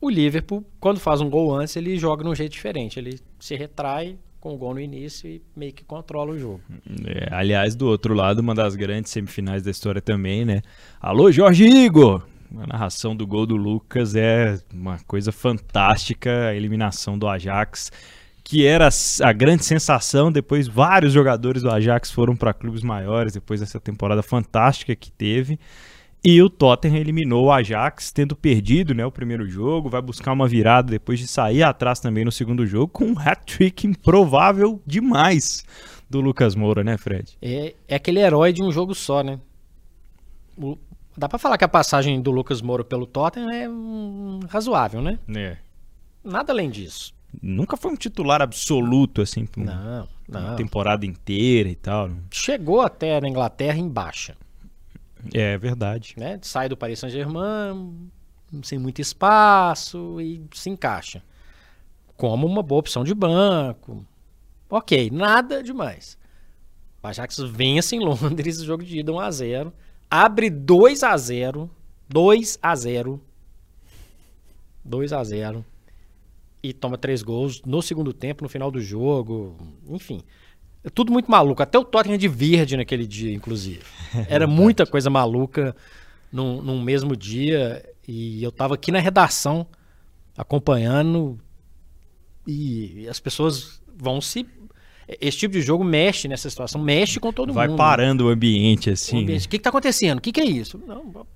O 0.00 0.10
Liverpool, 0.10 0.64
quando 0.78 1.00
faz 1.00 1.20
um 1.20 1.30
gol 1.30 1.54
antes, 1.54 1.74
ele 1.76 1.96
joga 1.98 2.22
de 2.22 2.28
um 2.28 2.34
jeito 2.34 2.52
diferente. 2.52 2.98
Ele 2.98 3.18
se 3.40 3.56
retrai 3.56 4.16
com 4.40 4.54
o 4.54 4.58
gol 4.58 4.74
no 4.74 4.80
início 4.80 5.28
e 5.28 5.42
meio 5.56 5.72
que 5.72 5.84
controla 5.84 6.32
o 6.32 6.38
jogo. 6.38 6.60
É, 7.04 7.34
aliás, 7.34 7.74
do 7.74 7.88
outro 7.88 8.14
lado, 8.14 8.40
uma 8.40 8.54
das 8.54 8.76
grandes 8.76 9.10
semifinais 9.10 9.62
da 9.62 9.70
história 9.70 10.00
também, 10.00 10.44
né? 10.44 10.62
Alô, 11.00 11.32
Jorge 11.32 11.64
Igor! 11.64 12.22
A 12.56 12.66
narração 12.66 13.16
do 13.16 13.26
gol 13.26 13.44
do 13.44 13.56
Lucas 13.56 14.14
é 14.14 14.60
uma 14.72 14.98
coisa 15.00 15.32
fantástica, 15.32 16.48
a 16.48 16.54
eliminação 16.54 17.18
do 17.18 17.26
Ajax, 17.26 17.90
que 18.44 18.64
era 18.64 18.88
a 19.22 19.32
grande 19.32 19.64
sensação. 19.64 20.30
Depois, 20.30 20.68
vários 20.68 21.12
jogadores 21.12 21.62
do 21.62 21.70
Ajax 21.70 22.12
foram 22.12 22.36
para 22.36 22.54
clubes 22.54 22.82
maiores 22.82 23.32
depois 23.32 23.58
dessa 23.58 23.80
temporada 23.80 24.22
fantástica 24.22 24.94
que 24.94 25.10
teve. 25.10 25.58
E 26.28 26.42
o 26.42 26.50
Tottenham 26.50 26.96
eliminou 26.96 27.44
o 27.44 27.52
Ajax, 27.52 28.10
tendo 28.10 28.34
perdido 28.34 28.92
né, 28.92 29.06
o 29.06 29.12
primeiro 29.12 29.48
jogo, 29.48 29.88
vai 29.88 30.02
buscar 30.02 30.32
uma 30.32 30.48
virada 30.48 30.90
depois 30.90 31.20
de 31.20 31.28
sair 31.28 31.62
atrás 31.62 32.00
também 32.00 32.24
no 32.24 32.32
segundo 32.32 32.66
jogo, 32.66 32.88
com 32.88 33.04
um 33.04 33.16
hat-trick 33.16 33.86
improvável 33.86 34.82
demais 34.84 35.64
do 36.10 36.20
Lucas 36.20 36.56
Moura, 36.56 36.82
né, 36.82 36.98
Fred? 36.98 37.38
É, 37.40 37.76
é 37.86 37.94
aquele 37.94 38.18
herói 38.18 38.52
de 38.52 38.60
um 38.60 38.72
jogo 38.72 38.92
só, 38.92 39.22
né? 39.22 39.38
O, 40.56 40.76
dá 41.16 41.28
para 41.28 41.38
falar 41.38 41.56
que 41.58 41.64
a 41.64 41.68
passagem 41.68 42.20
do 42.20 42.32
Lucas 42.32 42.60
Moura 42.60 42.82
pelo 42.82 43.06
Tottenham 43.06 43.48
é 43.52 43.68
um, 43.68 44.40
razoável, 44.48 45.00
né? 45.00 45.20
É. 45.32 45.58
Nada 46.24 46.52
além 46.52 46.70
disso. 46.70 47.14
Nunca 47.40 47.76
foi 47.76 47.92
um 47.92 47.96
titular 47.96 48.42
absoluto, 48.42 49.22
assim, 49.22 49.46
não, 49.56 50.08
não. 50.28 50.56
temporada 50.56 51.06
inteira 51.06 51.68
e 51.68 51.76
tal. 51.76 52.10
Chegou 52.32 52.80
até 52.80 53.20
na 53.20 53.28
Inglaterra 53.28 53.78
em 53.78 53.88
baixa. 53.88 54.34
É 55.34 55.56
verdade. 55.58 56.14
Né? 56.16 56.38
Sai 56.42 56.68
do 56.68 56.76
Paris 56.76 56.98
Saint-Germain 56.98 58.10
sem 58.62 58.78
muito 58.78 59.00
espaço 59.00 60.20
e 60.20 60.44
se 60.52 60.70
encaixa. 60.70 61.22
Como 62.16 62.46
uma 62.46 62.62
boa 62.62 62.78
opção 62.78 63.04
de 63.04 63.14
banco. 63.14 64.06
Ok, 64.68 65.10
nada 65.10 65.62
demais. 65.62 66.18
O 67.02 67.06
Ajax 67.06 67.38
vence 67.38 67.96
em 67.96 68.00
Londres, 68.04 68.62
jogo 68.62 68.84
de 68.84 68.98
ida 68.98 69.12
1x0. 69.12 69.72
Abre 70.10 70.50
2x0. 70.50 71.68
2x0. 72.12 73.20
2x0. 74.88 75.64
E 76.62 76.72
toma 76.72 76.96
três 76.96 77.22
gols 77.22 77.62
no 77.64 77.82
segundo 77.82 78.12
tempo, 78.12 78.42
no 78.42 78.48
final 78.48 78.70
do 78.70 78.80
jogo. 78.80 79.56
Enfim. 79.88 80.22
É 80.86 80.88
tudo 80.88 81.12
muito 81.12 81.28
maluco. 81.28 81.60
Até 81.60 81.76
o 81.76 81.84
Tottenham 81.84 82.16
de 82.16 82.28
verde 82.28 82.76
naquele 82.76 83.08
dia, 83.08 83.34
inclusive. 83.34 83.82
Era 84.30 84.46
muita 84.46 84.86
coisa 84.86 85.10
maluca 85.10 85.74
num, 86.32 86.62
num 86.62 86.80
mesmo 86.80 87.16
dia. 87.16 87.84
E 88.06 88.40
eu 88.40 88.50
estava 88.50 88.74
aqui 88.74 88.92
na 88.92 89.00
redação 89.00 89.66
acompanhando. 90.38 91.40
E 92.46 93.04
as 93.08 93.18
pessoas 93.18 93.82
vão 93.96 94.20
se. 94.20 94.46
Esse 95.20 95.38
tipo 95.38 95.54
de 95.54 95.60
jogo 95.60 95.82
mexe 95.82 96.28
nessa 96.28 96.48
situação, 96.48 96.80
mexe 96.80 97.18
com 97.18 97.32
todo 97.32 97.52
Vai 97.52 97.66
mundo. 97.66 97.76
Vai 97.76 97.86
parando 97.86 98.26
o 98.26 98.28
ambiente 98.28 98.88
assim. 98.88 99.24
O 99.24 99.48
que 99.48 99.56
está 99.56 99.70
acontecendo? 99.70 100.18
O 100.18 100.20
que, 100.20 100.30
que, 100.30 100.40
é 100.40 100.44
isso? 100.44 100.80
Não, 100.86 101.26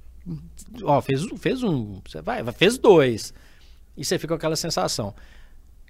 ó, 0.85 1.00
fez, 1.00 1.25
fez 1.38 1.62
um. 1.64 2.00
Você 2.07 2.23
vai, 2.23 2.45
fez 2.52 2.78
dois. 2.78 3.35
E 3.97 4.04
você 4.04 4.16
fica 4.16 4.35
com 4.35 4.37
aquela 4.37 4.57
sensação. 4.57 5.12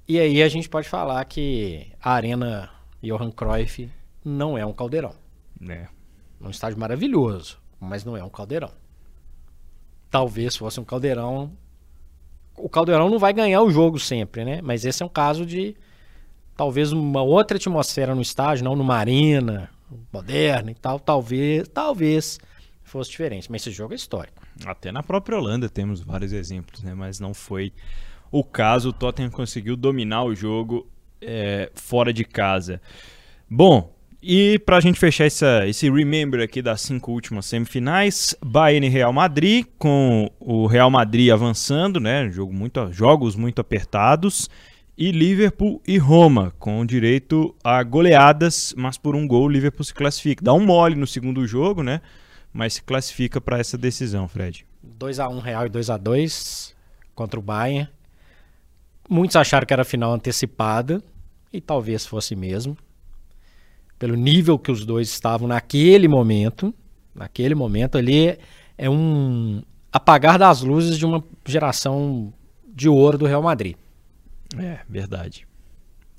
E 0.08 0.18
aí 0.18 0.42
a 0.42 0.48
gente 0.48 0.68
pode 0.68 0.88
falar 0.88 1.22
que 1.26 1.88
a 2.02 2.12
Arena 2.12 2.70
Johan 3.02 3.30
Cruyff 3.30 3.90
não 4.24 4.56
é 4.56 4.64
um 4.64 4.72
caldeirão. 4.72 5.14
É. 5.68 5.88
É 6.40 6.46
um 6.46 6.50
estádio 6.50 6.78
maravilhoso, 6.78 7.58
mas 7.78 8.04
não 8.04 8.16
é 8.16 8.24
um 8.24 8.28
caldeirão. 8.28 8.70
Talvez 10.10 10.56
fosse 10.56 10.80
um 10.80 10.84
caldeirão. 10.84 11.52
O 12.56 12.68
caldeirão 12.68 13.08
não 13.08 13.18
vai 13.18 13.32
ganhar 13.32 13.62
o 13.62 13.70
jogo 13.70 13.98
sempre, 13.98 14.44
né? 14.44 14.60
Mas 14.62 14.84
esse 14.84 15.02
é 15.02 15.06
um 15.06 15.10
caso 15.10 15.46
de 15.46 15.76
talvez 16.56 16.92
uma 16.92 17.22
outra 17.22 17.56
atmosfera 17.56 18.14
no 18.14 18.22
estádio, 18.22 18.64
não 18.64 18.76
numa 18.76 18.96
arena 18.96 19.70
moderna 20.12 20.70
e 20.70 20.74
tal. 20.74 20.98
Talvez, 20.98 21.68
talvez 21.68 22.38
fosse 22.82 23.10
diferente. 23.10 23.50
Mas 23.50 23.62
esse 23.62 23.70
jogo 23.70 23.92
é 23.92 23.96
histórico. 23.96 24.42
Até 24.64 24.92
na 24.92 25.02
própria 25.02 25.38
Holanda 25.38 25.68
temos 25.68 26.00
vários 26.00 26.32
exemplos, 26.32 26.82
né? 26.82 26.94
Mas 26.94 27.20
não 27.20 27.32
foi 27.32 27.72
o 28.30 28.44
caso. 28.44 28.90
O 28.90 28.92
Tottenham 28.92 29.30
conseguiu 29.30 29.76
dominar 29.76 30.24
o 30.24 30.34
jogo 30.34 30.86
é, 31.20 31.70
fora 31.74 32.12
de 32.12 32.24
casa. 32.24 32.80
Bom, 33.48 33.92
e 34.22 34.58
para 34.60 34.76
a 34.76 34.80
gente 34.80 34.98
fechar 34.98 35.24
essa, 35.24 35.66
esse 35.66 35.90
remember 35.90 36.42
aqui 36.42 36.60
das 36.60 36.82
cinco 36.82 37.12
últimas 37.12 37.46
semifinais, 37.46 38.36
Bayern 38.44 38.86
e 38.86 38.90
Real 38.90 39.12
Madrid, 39.12 39.64
com 39.78 40.30
o 40.38 40.66
Real 40.66 40.90
Madrid 40.90 41.30
avançando, 41.30 41.98
né? 41.98 42.30
Jogo 42.30 42.52
muito, 42.52 42.92
jogos 42.92 43.34
muito 43.34 43.60
apertados. 43.60 44.50
e 44.96 45.10
Liverpool 45.10 45.80
e 45.86 45.96
Roma, 45.96 46.52
com 46.58 46.84
direito 46.84 47.54
a 47.64 47.82
goleadas, 47.82 48.74
mas 48.76 48.98
por 48.98 49.16
um 49.16 49.26
gol 49.26 49.44
o 49.44 49.48
Liverpool 49.48 49.84
se 49.84 49.94
classifica. 49.94 50.44
Dá 50.44 50.52
um 50.52 50.66
mole 50.66 50.94
no 50.94 51.06
segundo 51.06 51.46
jogo, 51.46 51.82
né? 51.82 52.02
Mas 52.52 52.74
se 52.74 52.82
classifica 52.82 53.40
para 53.40 53.58
essa 53.58 53.78
decisão, 53.78 54.28
Fred. 54.28 54.66
2 54.82 55.18
a 55.18 55.28
1 55.30 55.38
Real 55.38 55.64
e 55.64 55.68
2 55.70 55.88
a 55.88 55.96
2 55.96 56.76
contra 57.14 57.40
o 57.40 57.42
Bayern. 57.42 57.88
Muitos 59.10 59.34
acharam 59.34 59.66
que 59.66 59.72
era 59.72 59.84
final 59.84 60.12
antecipada 60.12 61.02
e 61.52 61.60
talvez 61.60 62.06
fosse 62.06 62.36
mesmo. 62.36 62.76
Pelo 63.98 64.14
nível 64.14 64.56
que 64.56 64.70
os 64.70 64.86
dois 64.86 65.08
estavam 65.08 65.48
naquele 65.48 66.06
momento, 66.06 66.72
naquele 67.12 67.56
momento 67.56 67.98
ali 67.98 68.38
é 68.78 68.88
um 68.88 69.62
apagar 69.92 70.38
das 70.38 70.62
luzes 70.62 70.96
de 70.96 71.04
uma 71.04 71.24
geração 71.44 72.32
de 72.64 72.88
ouro 72.88 73.18
do 73.18 73.26
Real 73.26 73.42
Madrid. 73.42 73.74
É, 74.56 74.78
verdade. 74.88 75.44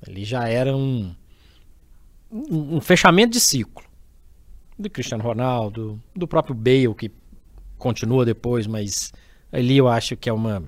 Ali 0.06 0.24
já 0.24 0.46
era 0.46 0.76
um, 0.76 1.14
um, 2.30 2.76
um 2.76 2.80
fechamento 2.80 3.32
de 3.32 3.40
ciclo. 3.40 3.84
Do 4.78 4.90
Cristiano 4.90 5.24
Ronaldo, 5.24 5.98
do 6.14 6.28
próprio 6.28 6.54
Bale, 6.54 6.94
que 6.94 7.10
continua 7.78 8.26
depois, 8.26 8.66
mas 8.66 9.12
ali 9.50 9.78
eu 9.78 9.88
acho 9.88 10.14
que 10.14 10.28
é 10.28 10.32
uma. 10.32 10.62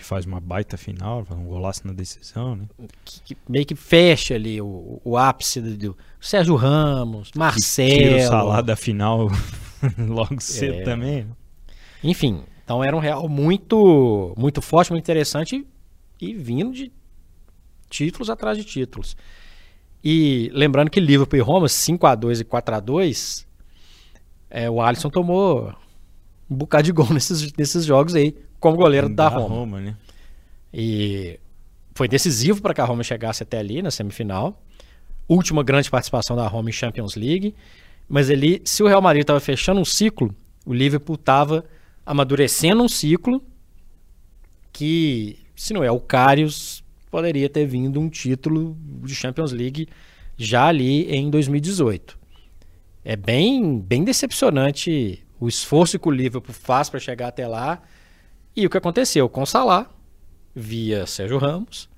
E 0.00 0.02
faz 0.02 0.24
uma 0.24 0.40
baita 0.40 0.78
final, 0.78 1.26
um 1.30 1.44
golaço 1.44 1.86
na 1.86 1.92
decisão, 1.92 2.56
né? 2.56 2.64
Que, 3.04 3.20
que 3.22 3.36
meio 3.46 3.66
que 3.66 3.74
fecha 3.74 4.34
ali 4.34 4.58
o, 4.58 4.98
o 5.04 5.18
ápice 5.18 5.60
do, 5.60 5.94
Sérgio 6.18 6.56
Ramos, 6.56 7.30
Marcelo. 7.36 7.90
Tira 7.90 8.16
o 8.16 8.20
salário 8.28 8.64
da 8.66 8.76
final 8.76 9.28
logo 10.08 10.40
cedo 10.40 10.76
É. 10.76 10.82
também. 10.84 11.26
Enfim, 12.02 12.42
então 12.64 12.82
era 12.82 12.96
um 12.96 12.98
Real 12.98 13.28
muito, 13.28 14.34
muito 14.38 14.62
forte, 14.62 14.90
muito 14.90 15.04
interessante 15.04 15.66
e 16.18 16.32
vindo 16.32 16.72
de 16.72 16.90
títulos 17.90 18.30
atrás 18.30 18.56
de 18.56 18.64
títulos. 18.64 19.14
E 20.02 20.50
lembrando 20.54 20.90
que 20.90 20.98
Liverpool 20.98 21.38
e 21.38 21.42
Roma, 21.42 21.68
5 21.68 22.06
a 22.06 22.14
2 22.14 22.40
e 22.40 22.44
4 22.44 22.74
a 22.74 22.80
2 22.80 23.46
é, 24.48 24.70
o 24.70 24.80
Alisson 24.80 25.10
tomou 25.10 25.74
um 26.50 26.56
bocado 26.56 26.84
de 26.84 26.92
gol 26.92 27.08
nesses, 27.12 27.52
nesses 27.52 27.84
jogos 27.84 28.14
aí, 28.14 28.34
como 28.60 28.76
goleiro 28.76 29.08
da, 29.08 29.28
Roma. 29.28 29.80
né? 29.80 29.96
E 30.72 31.40
foi 31.94 32.06
decisivo 32.06 32.62
para 32.62 32.74
que 32.74 32.80
a 32.80 32.84
Roma 32.84 33.02
chegasse 33.02 33.42
até 33.42 33.58
ali 33.58 33.82
na 33.82 33.90
semifinal. 33.90 34.62
Última 35.26 35.62
grande 35.62 35.90
participação 35.90 36.36
da 36.36 36.46
Roma 36.46 36.68
em 36.68 36.72
Champions 36.72 37.16
League. 37.16 37.54
Mas 38.08 38.30
ali, 38.30 38.60
se 38.64 38.82
o 38.82 38.86
Real 38.86 39.00
Madrid 39.00 39.22
estava 39.22 39.40
fechando 39.40 39.80
um 39.80 39.84
ciclo, 39.84 40.34
o 40.66 40.74
Liverpool 40.74 41.14
estava 41.14 41.64
amadurecendo 42.04 42.82
um 42.82 42.88
ciclo 42.88 43.42
que, 44.72 45.38
se 45.54 45.72
não 45.72 45.82
é 45.82 45.90
o 45.90 46.00
Karius, 46.00 46.84
poderia 47.10 47.48
ter 47.48 47.66
vindo 47.66 48.00
um 48.00 48.08
título 48.08 48.76
de 49.04 49.14
Champions 49.14 49.52
League 49.52 49.88
já 50.36 50.66
ali 50.66 51.10
em 51.10 51.30
2018. 51.30 52.18
É 53.04 53.16
bem, 53.16 53.78
bem 53.78 54.04
decepcionante 54.04 55.24
o 55.38 55.48
esforço 55.48 55.98
que 55.98 56.08
o 56.08 56.10
Liverpool 56.10 56.54
faz 56.54 56.90
para 56.90 57.00
chegar 57.00 57.28
até 57.28 57.46
lá 57.46 57.82
e 58.54 58.66
o 58.66 58.70
que 58.70 58.76
aconteceu 58.76 59.28
com 59.28 59.42
o 59.42 59.46
Salah 59.46 59.88
via 60.54 61.06
Sérgio 61.06 61.38
Ramos 61.38 61.88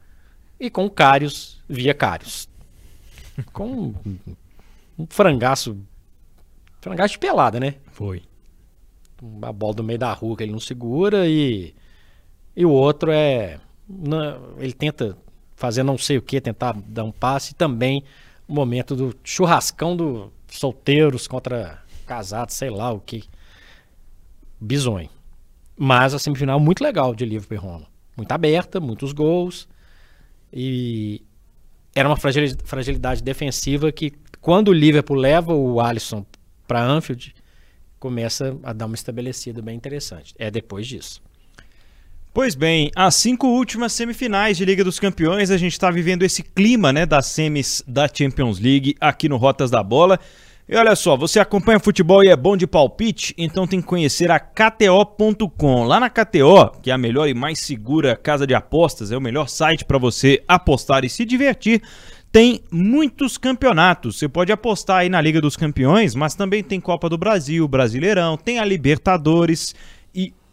e 0.61 0.71
com 0.71 0.85
o 0.87 0.91
Karius 0.91 1.61
via 1.69 1.95
Karius. 1.95 2.49
Com 3.53 3.67
um, 3.67 3.95
um 4.99 5.07
frangaço, 5.09 5.79
frangaço 6.83 7.13
de 7.13 7.19
pelada, 7.19 7.59
né? 7.59 7.77
Foi. 7.91 8.23
Uma 9.21 9.53
bola 9.53 9.75
do 9.75 9.83
meio 9.83 9.99
da 9.99 10.13
rua 10.13 10.37
que 10.37 10.43
ele 10.43 10.53
não 10.53 10.61
segura 10.61 11.27
e, 11.27 11.75
e 12.55 12.67
o 12.67 12.71
outro 12.71 13.11
é. 13.11 13.59
ele 14.59 14.75
tenta 14.75 15.17
fazer 15.57 15.83
não 15.83 15.97
sei 15.97 16.19
o 16.19 16.23
que, 16.23 16.41
tentar 16.41 16.77
dar 16.87 17.05
um 17.05 17.13
passe 17.13 17.53
e 17.53 17.55
também 17.55 18.05
o 18.47 18.53
momento 18.53 18.95
do 18.95 19.17
churrascão 19.25 19.97
do 19.97 20.31
solteiros 20.49 21.27
contra 21.27 21.83
casados, 22.07 22.55
sei 22.55 22.69
lá 22.69 22.93
o 22.93 23.01
que. 23.01 23.25
Bisonho. 24.61 25.09
Mas 25.85 26.15
a 26.15 26.19
semifinal 26.21 26.61
muito 26.61 26.81
legal 26.81 27.13
de 27.13 27.25
Liverpool 27.25 27.57
e 27.57 27.61
Roma. 27.61 27.89
Muito 28.17 28.31
aberta, 28.31 28.79
muitos 28.79 29.13
gols. 29.13 29.69
E 30.53 31.21
era 31.93 32.09
uma 32.09 32.17
fragili- 32.17 32.57
fragilidade 32.63 33.21
defensiva 33.21 33.91
que, 33.91 34.13
quando 34.41 34.69
o 34.69 34.73
Liverpool 34.73 35.17
leva 35.17 35.53
o 35.53 35.81
Alisson 35.81 36.25
para 36.69 36.85
Anfield, 36.85 37.35
começa 37.99 38.57
a 38.63 38.73
dar 38.73 38.87
uma 38.87 38.95
estabelecida 38.95 39.61
bem 39.61 39.75
interessante. 39.75 40.33
É 40.39 40.53
depois 40.53 40.87
disso. 40.87 41.21
Pois 42.33 42.55
bem, 42.55 42.93
as 42.95 43.17
cinco 43.17 43.49
últimas 43.49 43.93
semifinais 43.93 44.57
de 44.57 44.65
Liga 44.65 44.85
dos 44.85 45.01
Campeões, 45.01 45.51
a 45.51 45.57
gente 45.57 45.73
está 45.73 45.91
vivendo 45.91 46.23
esse 46.23 46.45
clima 46.45 46.93
né, 46.93 47.05
das 47.05 47.27
semis 47.27 47.83
da 47.89 48.07
Champions 48.07 48.61
League 48.61 48.95
aqui 49.01 49.29
no 49.29 49.37
Rotas 49.37 49.69
da 49.69 49.83
Bola. 49.83 50.21
E 50.69 50.77
olha 50.77 50.95
só, 50.95 51.17
você 51.17 51.41
acompanha 51.41 51.81
futebol 51.81 52.23
e 52.25 52.29
é 52.29 52.37
bom 52.37 52.57
de 52.57 52.69
palpite? 52.69 53.35
Então 53.37 53.67
tem 53.67 53.81
que 53.81 53.87
conhecer 53.87 54.31
a 54.31 54.39
KTO.com. 54.39 55.85
Lá 55.85 55.99
na 55.99 56.09
KTO, 56.09 56.71
que 56.81 56.91
é 56.91 56.95
a 56.95 56.99
melhor 56.99 57.29
e 57.29 57.35
mais 57.35 57.59
segura 57.61 58.17
casa 58.17 58.47
de 58.47 58.55
apostas, 58.55 59.11
é 59.11 59.17
o 59.17 59.21
melhor 59.21 59.49
site 59.49 59.85
para 59.85 59.99
você 59.99 60.43
apostar 60.47 61.05
e 61.05 61.09
se 61.09 61.25
divertir, 61.25 61.83
tem 62.31 62.63
muitos 62.71 63.37
campeonatos. 63.37 64.19
Você 64.19 64.29
pode 64.29 64.53
apostar 64.53 64.99
aí 64.99 65.09
na 65.09 65.21
Liga 65.21 65.41
dos 65.41 65.57
Campeões, 65.57 66.15
mas 66.15 66.35
também 66.35 66.63
tem 66.63 66.81
Copa 66.81 67.09
do 67.09 67.19
Brasil, 67.19 67.67
Brasileirão, 67.67 68.37
tem 68.37 68.59
a 68.59 68.65
Libertadores 68.65 69.75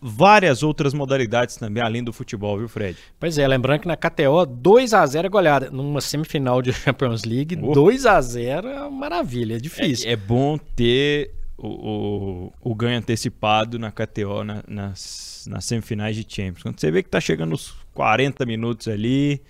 várias 0.02 0.64
outras 0.64 0.94
modalidades 0.94 1.56
também, 1.58 1.84
além 1.84 2.04
do 2.04 2.14
futebol, 2.14 2.58
viu, 2.58 2.68
Fred? 2.70 2.98
Pois 3.20 3.38
é, 3.38 3.48
lembrando 3.48 3.82
que 3.82 3.88
na 3.88 3.98
KTO 3.98 4.46
2 4.46 4.94
a 4.94 5.06
0 5.06 5.28
é 5.28 5.30
goleada. 5.30 5.70
Numa 5.70 6.02
semifinal 6.02 6.62
de 6.62 6.72
Champions 6.74 7.24
League, 7.26 7.58
Oh. 7.62 7.74
2 7.74 8.06
a 8.06 8.20
0 8.22 8.68
é 8.68 8.80
uma 8.82 8.90
maravilha, 8.92 9.56
é 9.56 9.60
difícil. 9.60 10.10
É, 10.10 10.14
é 10.14 10.16
bom 10.16 10.58
ter 10.58 11.32
o, 11.58 11.68
o, 11.68 12.54
o 12.72 12.76
ganho 12.76 12.98
antecipado 12.98 13.78
na 13.78 13.92
KTO 13.92 14.44
na- 14.44 14.64
nas, 14.68 15.46
nas 15.50 15.66
semifinais 15.66 16.16
de 16.16 16.26
Champions. 16.28 16.64
Quando 16.64 16.80
você 16.80 16.90
vê 16.90 17.04
que 17.04 17.10
tá 17.10 17.20
chegando 17.20 17.54
os 17.54 17.76
40 17.94 18.46
minutos 18.46 18.88
ali, 18.88 19.42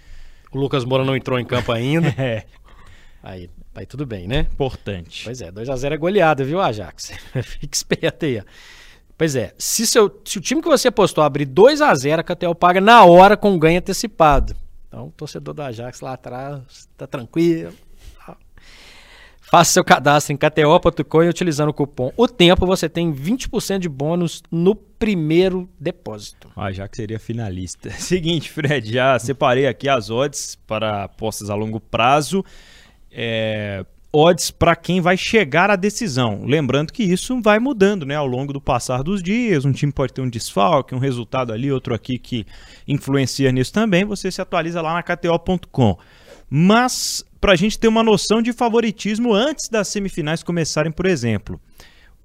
O 0.52 0.58
Lucas 0.58 0.84
Moura 0.84 1.06
não 1.06 1.16
entrou 1.16 1.40
em 1.40 1.46
campo 1.46 1.72
ainda. 1.72 2.08
é 2.18 2.46
aí, 3.22 3.48
aí 3.76 3.86
tudo 3.86 4.06
bem, 4.08 4.28
né? 4.28 4.48
importante. 4.52 5.24
Pois 5.26 5.42
é, 5.42 5.52
2 5.52 5.70
a 5.70 5.76
0 5.76 5.94
é 5.94 5.98
goleada, 6.00 6.44
viu, 6.44 6.60
Ajax? 6.60 7.12
Fique 7.44 7.76
esperto 7.78 8.26
aí, 8.26 8.40
ó. 8.40 8.44
Pois 9.20 9.36
é, 9.36 9.54
se, 9.58 9.86
seu, 9.86 10.10
se 10.24 10.38
o 10.38 10.42
time 10.42 10.62
que 10.62 10.68
você 10.70 10.88
apostou 10.88 11.22
abrir 11.22 11.44
2 11.44 11.82
a 11.82 11.94
0 11.94 12.22
a 12.22 12.24
KTO 12.24 12.56
paga 12.56 12.80
na 12.80 13.04
hora 13.04 13.36
com 13.36 13.60
ganho 13.60 13.78
antecipado. 13.78 14.56
Então, 14.88 15.08
o 15.08 15.12
torcedor 15.12 15.54
do 15.54 15.62
Ajax 15.62 16.00
lá 16.00 16.14
atrás, 16.14 16.88
tá 16.96 17.06
tranquilo. 17.06 17.74
Faça 19.42 19.74
seu 19.74 19.84
cadastro 19.84 20.32
em 20.32 20.38
kto.com 20.38 21.24
e 21.24 21.28
utilizando 21.28 21.68
o 21.68 21.74
cupom 21.74 22.14
O 22.16 22.30
Tempo 22.30 22.66
você 22.66 22.88
tem 22.88 23.12
20% 23.12 23.80
de 23.80 23.90
bônus 23.90 24.42
no 24.50 24.74
primeiro 24.74 25.68
depósito. 25.78 26.50
Ah, 26.56 26.72
já 26.72 26.88
que 26.88 26.96
seria 26.96 27.20
finalista. 27.20 27.90
Seguinte, 28.00 28.50
Fred, 28.50 28.90
já 28.90 29.20
separei 29.20 29.68
aqui 29.68 29.90
as 29.90 30.10
odds 30.10 30.56
para 30.66 31.04
apostas 31.04 31.50
a 31.50 31.56
longo 31.56 31.82
prazo. 31.82 32.42
É, 33.12 33.84
odds 34.12 34.50
para 34.50 34.76
quem 34.76 35.02
vai 35.02 35.16
chegar 35.16 35.70
à 35.70 35.76
decisão. 35.76 36.44
Lembrando 36.44 36.92
que 36.92 37.04
isso 37.04 37.40
vai 37.42 37.60
mudando 37.60 38.06
né, 38.06 38.16
ao 38.16 38.26
longo 38.26 38.52
do 38.52 38.60
passar 38.60 39.04
dos 39.04 39.22
dias. 39.22 39.66
Um 39.66 39.72
time 39.72 39.92
pode 39.92 40.14
ter 40.14 40.22
um 40.22 40.30
desfalque, 40.30 40.96
um 40.96 41.00
resultado 41.00 41.54
ali, 41.54 41.72
outro 41.72 41.94
aqui 41.94 42.18
que 42.18 42.46
influencia 42.88 43.52
nisso 43.52 43.72
também. 43.72 44.04
Você 44.06 44.32
se 44.32 44.42
atualiza 44.42 44.82
lá 44.82 44.94
na 44.94 45.04
KTO.com. 45.04 45.98
Mas 46.50 47.24
para 47.40 47.54
a 47.54 47.56
gente 47.56 47.78
ter 47.78 47.88
uma 47.88 48.04
noção 48.04 48.42
de 48.42 48.52
favoritismo 48.52 49.34
antes 49.34 49.70
das 49.70 49.88
semifinais 49.88 50.44
começarem, 50.44 50.92
por 50.92 51.06
exemplo, 51.06 51.60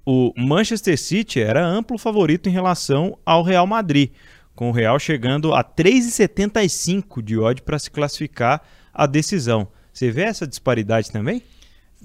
o 0.05 0.33
Manchester 0.35 0.99
City 0.99 1.39
era 1.39 1.65
amplo 1.65 1.97
favorito 1.97 2.49
em 2.49 2.51
relação 2.51 3.17
ao 3.25 3.43
Real 3.43 3.65
Madrid, 3.65 4.11
com 4.55 4.69
o 4.69 4.71
Real 4.73 4.99
chegando 4.99 5.53
a 5.53 5.63
3,75 5.63 7.21
de 7.21 7.37
odd 7.37 7.61
para 7.61 7.79
se 7.79 7.91
classificar 7.91 8.61
à 8.93 9.05
decisão. 9.05 9.67
Você 9.93 10.11
vê 10.11 10.23
essa 10.23 10.45
disparidade 10.45 11.11
também? 11.11 11.41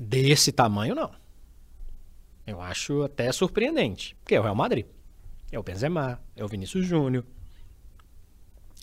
Desse 0.02 0.50
tamanho, 0.50 0.94
não. 0.94 1.10
Eu 2.46 2.58
acho 2.58 3.02
até 3.02 3.30
surpreendente. 3.32 4.16
Porque 4.22 4.34
é 4.34 4.40
o 4.40 4.42
Real 4.42 4.54
Madrid. 4.54 4.86
É 5.52 5.58
o 5.58 5.62
Benzema, 5.62 6.18
é 6.34 6.42
o 6.42 6.48
Vinícius 6.48 6.86
Júnior, 6.86 7.22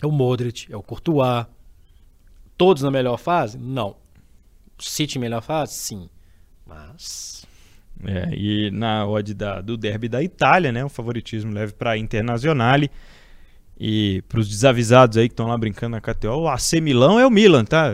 é 0.00 0.06
o 0.06 0.12
Modric, 0.12 0.72
é 0.72 0.76
o 0.76 0.82
Courtois. 0.82 1.44
Todos 2.56 2.84
na 2.84 2.90
melhor 2.92 3.16
fase? 3.16 3.58
Não. 3.58 3.96
City 4.78 5.18
em 5.18 5.20
melhor 5.20 5.42
fase? 5.42 5.74
Sim. 5.74 6.08
Mas. 6.64 7.44
É, 8.04 8.32
e 8.32 8.70
na 8.70 9.04
odd 9.04 9.34
da, 9.34 9.60
do 9.60 9.76
derby 9.76 10.08
da 10.08 10.22
Itália, 10.22 10.70
né? 10.70 10.84
O 10.84 10.88
favoritismo 10.88 11.50
leve 11.50 11.72
para 11.72 11.92
a 11.92 11.98
Internazionale. 11.98 12.92
E 13.76 14.22
para 14.28 14.38
os 14.38 14.48
desavisados 14.48 15.16
aí 15.16 15.28
que 15.28 15.32
estão 15.32 15.48
lá 15.48 15.58
brincando 15.58 15.96
na 15.96 16.00
KTO, 16.00 16.42
o 16.42 16.48
AC 16.48 16.74
Milão 16.80 17.18
é 17.18 17.26
o 17.26 17.30
Milan, 17.30 17.64
tá? 17.64 17.90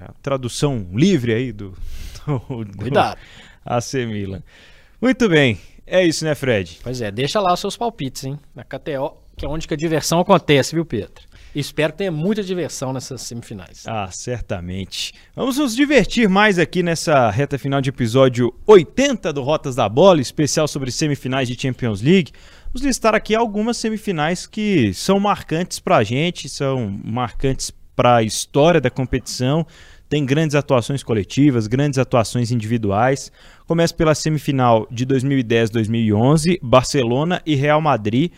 A 0.00 0.12
tradução 0.22 0.86
livre 0.92 1.32
aí 1.32 1.52
do, 1.52 1.74
do, 2.48 2.64
do 2.64 2.78
Cuidado. 2.78 3.18
AC 3.64 3.94
Milan. 4.06 4.42
Muito 5.00 5.28
bem, 5.28 5.58
é 5.86 6.04
isso, 6.04 6.24
né, 6.24 6.34
Fred? 6.34 6.80
Pois 6.82 7.00
é, 7.00 7.10
deixa 7.10 7.40
lá 7.40 7.52
os 7.52 7.60
seus 7.60 7.76
palpites, 7.76 8.24
hein? 8.24 8.38
Na 8.54 8.64
KTO, 8.64 9.16
que 9.36 9.44
é 9.44 9.48
onde 9.48 9.68
que 9.68 9.74
a 9.74 9.76
diversão 9.76 10.18
acontece, 10.20 10.74
viu, 10.74 10.84
Pedro? 10.84 11.24
Espero 11.54 11.92
que 11.92 11.98
tenha 11.98 12.12
muita 12.12 12.42
diversão 12.42 12.92
nessas 12.92 13.22
semifinais. 13.22 13.84
Ah, 13.86 14.08
certamente. 14.10 15.14
Vamos 15.34 15.56
nos 15.56 15.74
divertir 15.74 16.28
mais 16.28 16.58
aqui 16.58 16.82
nessa 16.82 17.30
reta 17.30 17.56
final 17.56 17.80
de 17.80 17.88
episódio 17.88 18.52
80 18.66 19.32
do 19.32 19.42
Rotas 19.42 19.74
da 19.74 19.88
Bola, 19.88 20.20
especial 20.20 20.68
sobre 20.68 20.90
semifinais 20.90 21.48
de 21.48 21.58
Champions 21.58 22.02
League. 22.02 22.32
Vamos 22.66 22.82
listar 22.82 23.14
aqui 23.14 23.34
algumas 23.34 23.78
semifinais 23.78 24.46
que 24.46 24.92
são 24.92 25.18
marcantes 25.18 25.78
para 25.78 25.96
a 25.96 26.04
gente, 26.04 26.46
são 26.46 27.00
marcantes 27.02 27.72
para 27.94 28.16
a 28.16 28.22
história 28.22 28.80
da 28.80 28.90
competição. 28.90 29.66
Tem 30.08 30.24
grandes 30.24 30.54
atuações 30.54 31.02
coletivas, 31.02 31.66
grandes 31.66 31.98
atuações 31.98 32.50
individuais. 32.50 33.32
Começa 33.66 33.92
pela 33.94 34.14
semifinal 34.14 34.86
de 34.90 35.04
2010-2011, 35.06 36.58
Barcelona 36.62 37.42
e 37.44 37.54
Real 37.54 37.80
Madrid 37.80 38.30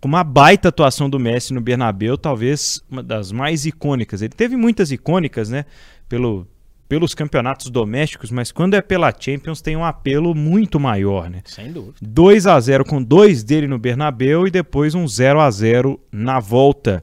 com 0.00 0.08
uma 0.08 0.22
baita 0.22 0.68
atuação 0.68 1.08
do 1.08 1.18
Messi 1.18 1.54
no 1.54 1.60
Bernabéu, 1.60 2.18
talvez 2.18 2.82
uma 2.90 3.02
das 3.02 3.32
mais 3.32 3.66
icônicas. 3.66 4.22
Ele 4.22 4.32
teve 4.32 4.56
muitas 4.56 4.92
icônicas, 4.92 5.48
né, 5.48 5.64
pelo, 6.08 6.46
pelos 6.88 7.14
campeonatos 7.14 7.70
domésticos, 7.70 8.30
mas 8.30 8.52
quando 8.52 8.74
é 8.74 8.80
pela 8.80 9.12
Champions 9.18 9.60
tem 9.60 9.76
um 9.76 9.84
apelo 9.84 10.34
muito 10.34 10.78
maior, 10.78 11.30
né? 11.30 11.42
Sem 11.44 11.72
dúvida. 11.72 11.96
2 12.00 12.46
a 12.46 12.60
0 12.60 12.84
com 12.84 13.02
dois 13.02 13.42
dele 13.42 13.66
no 13.66 13.78
Bernabéu 13.78 14.46
e 14.46 14.50
depois 14.50 14.94
um 14.94 15.08
0 15.08 15.40
a 15.40 15.50
0 15.50 16.00
na 16.12 16.38
volta 16.38 17.02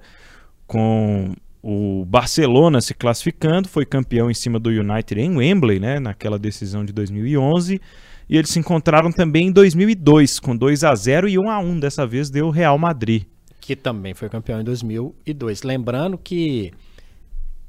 com 0.65 1.34
o 1.63 2.04
Barcelona 2.04 2.82
se 2.82 2.93
classificando, 2.93 3.69
foi 3.69 3.86
campeão 3.86 4.30
em 4.30 4.34
cima 4.34 4.60
do 4.60 4.69
United 4.69 5.17
em 5.19 5.38
Wembley, 5.38 5.80
né, 5.80 5.97
naquela 5.97 6.38
decisão 6.38 6.84
de 6.84 6.91
2011. 6.91 7.80
E 8.30 8.38
eles 8.38 8.49
se 8.49 8.60
encontraram 8.60 9.12
também 9.12 9.47
em 9.47 9.52
2002, 9.52 10.39
com 10.39 10.56
2 10.56 10.84
a 10.84 10.93
0 10.93 11.30
e 11.30 11.39
1 11.39 11.49
a 11.49 11.60
1 11.60 11.80
Dessa 11.80 12.06
vez 12.06 12.30
deu 12.30 12.47
o 12.47 12.52
Real 12.52 12.78
Madrid. 12.78 13.23
Que 13.62 13.78
também 13.78 14.13
foi 14.13 14.28
campeão 14.28 14.60
em 14.60 14.63
2002. 14.63 15.63
Lembrando 15.63 16.17
que 16.17 16.73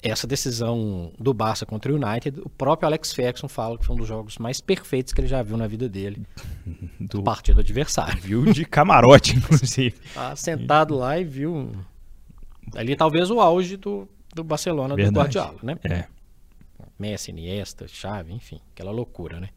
essa 0.02 0.26
decisão 0.26 1.12
do 1.18 1.32
Barça 1.32 1.64
contra 1.64 1.92
o 1.92 1.96
United, 1.96 2.40
o 2.40 2.48
próprio 2.48 2.86
Alex 2.86 3.12
Ferguson 3.12 3.48
fala 3.48 3.78
que 3.78 3.86
foi 3.86 3.94
um 3.94 3.98
dos 3.98 4.08
jogos 4.08 4.38
mais 4.38 4.60
perfeitos 4.60 5.12
que 5.12 5.20
ele 5.20 5.28
já 5.28 5.40
viu 5.40 5.56
na 5.56 5.66
vida 5.68 5.88
dele. 5.88 6.22
Do 6.98 7.22
partido 7.22 7.60
adversário. 7.60 8.20
Viu 8.20 8.44
de 8.52 8.64
camarote, 8.64 9.36
inclusive. 9.38 9.94
Tá 10.12 10.34
sentado 10.34 10.96
lá 10.96 11.18
e 11.18 11.24
viu. 11.24 11.70
Ali 12.76 12.96
talvez 12.96 13.30
o 13.30 13.40
auge 13.40 13.76
do, 13.76 14.08
do 14.34 14.42
Barcelona 14.44 14.94
Verdade. 14.94 15.14
do 15.14 15.20
Guardiola, 15.20 15.58
né? 15.62 15.78
É. 15.84 16.04
Messi, 16.98 17.30
Iniesta, 17.30 17.86
Xavi, 17.88 18.32
enfim, 18.32 18.60
aquela 18.72 18.90
loucura, 18.90 19.40
né? 19.40 19.50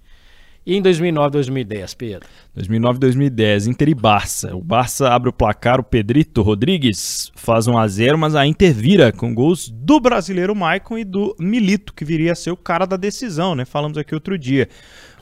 E 0.68 0.76
em 0.76 0.82
2009, 0.82 1.30
2010, 1.32 1.94
Pedro? 1.94 2.28
2009, 2.54 3.00
2010, 3.00 3.68
Inter 3.68 3.88
e 3.88 3.96
Barça. 3.96 4.54
O 4.54 4.62
Barça 4.62 5.08
abre 5.08 5.30
o 5.30 5.34
placar, 5.34 5.80
o 5.80 5.84
Pedrito 5.84 6.42
Rodrigues 6.42 7.32
faz 7.36 7.68
1 7.68 7.78
a 7.78 7.88
0 7.88 8.18
mas 8.18 8.36
a 8.36 8.46
Inter 8.46 8.74
vira 8.74 9.14
com 9.14 9.34
gols 9.34 9.70
do 9.70 9.98
brasileiro 9.98 10.54
Maicon 10.54 10.98
e 10.98 11.06
do 11.06 11.34
Milito, 11.40 11.94
que 11.94 12.04
viria 12.04 12.34
a 12.34 12.36
ser 12.36 12.52
o 12.52 12.58
cara 12.58 12.86
da 12.86 12.98
decisão, 12.98 13.56
né? 13.56 13.64
Falamos 13.64 13.98
aqui 13.98 14.14
outro 14.14 14.38
dia. 14.38 14.68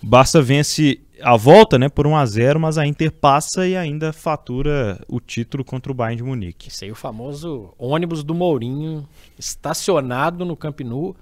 O 0.01 0.07
Barça 0.07 0.41
vence 0.41 0.99
a 1.21 1.37
volta, 1.37 1.77
né, 1.77 1.89
por 1.89 2.07
1 2.07 2.15
a 2.15 2.25
0, 2.25 2.59
mas 2.59 2.79
a 2.79 2.87
Inter 2.87 3.11
passa 3.11 3.67
e 3.67 3.77
ainda 3.77 4.11
fatura 4.11 4.99
o 5.07 5.19
título 5.19 5.63
contra 5.63 5.91
o 5.91 5.95
Bayern 5.95 6.17
de 6.17 6.23
Munique. 6.23 6.69
Isso 6.69 6.85
aí 6.85 6.91
o 6.91 6.95
famoso 6.95 7.71
ônibus 7.77 8.23
do 8.23 8.33
Mourinho 8.33 9.07
estacionado 9.37 10.43
no 10.43 10.57
Camp 10.57 10.81
Nou 10.81 11.15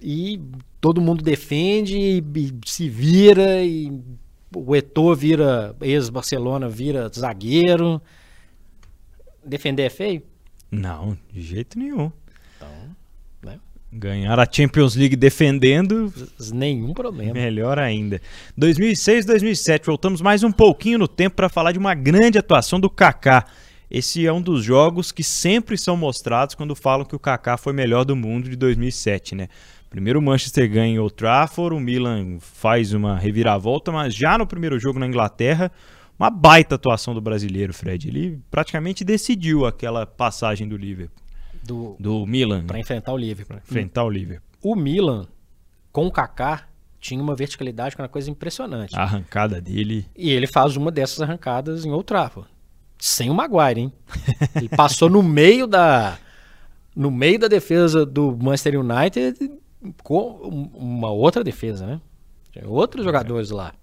e 0.00 0.40
todo 0.84 1.00
mundo 1.00 1.24
defende 1.24 1.96
e, 1.96 2.22
e 2.36 2.52
se 2.66 2.90
vira 2.90 3.64
e 3.64 3.90
o 4.54 4.76
Eto'o 4.76 5.14
vira 5.14 5.74
ex-Barcelona 5.80 6.68
vira 6.68 7.08
zagueiro. 7.08 8.02
Defender 9.42 9.84
é 9.84 9.88
feio? 9.88 10.22
Não, 10.70 11.16
de 11.32 11.40
jeito 11.40 11.78
nenhum. 11.78 12.12
Então, 12.58 12.68
né? 13.42 13.58
Ganhar 13.90 14.38
a 14.38 14.46
Champions 14.50 14.94
League 14.94 15.16
defendendo. 15.16 16.12
Nenhum 16.52 16.92
problema. 16.92 17.32
Melhor 17.32 17.78
ainda. 17.78 18.20
2006, 18.54 19.24
2007, 19.24 19.86
voltamos 19.86 20.20
mais 20.20 20.44
um 20.44 20.52
pouquinho 20.52 20.98
no 20.98 21.08
tempo 21.08 21.34
para 21.34 21.48
falar 21.48 21.72
de 21.72 21.78
uma 21.78 21.94
grande 21.94 22.36
atuação 22.36 22.78
do 22.78 22.90
Kaká. 22.90 23.46
Esse 23.90 24.26
é 24.26 24.32
um 24.32 24.42
dos 24.42 24.62
jogos 24.62 25.10
que 25.10 25.24
sempre 25.24 25.78
são 25.78 25.96
mostrados 25.96 26.54
quando 26.54 26.76
falam 26.76 27.06
que 27.06 27.16
o 27.16 27.18
Kaká 27.18 27.56
foi 27.56 27.72
melhor 27.72 28.04
do 28.04 28.14
mundo 28.14 28.50
de 28.50 28.56
2007, 28.56 29.34
né? 29.34 29.48
Primeiro 29.94 30.18
o 30.18 30.22
Manchester 30.22 30.68
ganha 30.68 30.96
em 30.96 30.98
Old 30.98 31.14
Trafford, 31.14 31.72
o 31.72 31.78
Milan 31.78 32.38
faz 32.40 32.92
uma 32.92 33.16
reviravolta, 33.16 33.92
mas 33.92 34.12
já 34.12 34.36
no 34.36 34.44
primeiro 34.44 34.76
jogo 34.76 34.98
na 34.98 35.06
Inglaterra, 35.06 35.70
uma 36.18 36.28
baita 36.28 36.74
atuação 36.74 37.14
do 37.14 37.20
brasileiro, 37.20 37.72
Fred. 37.72 38.08
Ele 38.08 38.40
praticamente 38.50 39.04
decidiu 39.04 39.64
aquela 39.64 40.04
passagem 40.04 40.66
do 40.66 40.76
Liverpool. 40.76 41.22
Do, 41.62 41.94
do 42.00 42.26
Milan. 42.26 42.66
Para 42.66 42.80
enfrentar 42.80 43.12
o 43.12 43.16
Liverpool. 43.16 43.56
Enfrentar 43.58 44.02
o 44.02 44.10
Liverpool. 44.10 44.44
O 44.60 44.74
Milan, 44.74 45.28
com 45.92 46.08
o 46.08 46.10
Kaká, 46.10 46.66
tinha 46.98 47.22
uma 47.22 47.36
verticalidade 47.36 47.94
que 47.94 48.02
era 48.02 48.08
uma 48.08 48.12
coisa 48.12 48.28
impressionante. 48.28 48.96
A 48.98 49.02
arrancada 49.02 49.60
dele. 49.60 50.06
E 50.16 50.28
ele 50.28 50.48
faz 50.48 50.76
uma 50.76 50.90
dessas 50.90 51.22
arrancadas 51.22 51.84
em 51.84 51.92
Old 51.92 52.04
Trafford. 52.04 52.48
Sem 52.98 53.30
o 53.30 53.34
Maguire, 53.34 53.82
hein? 53.82 53.92
Ele 54.56 54.68
passou 54.68 55.08
no 55.08 55.22
meio 55.22 55.68
da 55.68 56.18
no 56.96 57.12
meio 57.12 57.38
da 57.38 57.46
defesa 57.46 58.04
do 58.04 58.36
Manchester 58.36 58.80
United 58.80 59.62
com 60.02 60.70
uma 60.74 61.10
outra 61.10 61.42
defesa, 61.42 61.86
né? 61.86 62.00
Tem 62.52 62.64
outros 62.66 63.02
é. 63.02 63.04
jogadores 63.04 63.50
lá. 63.50 63.74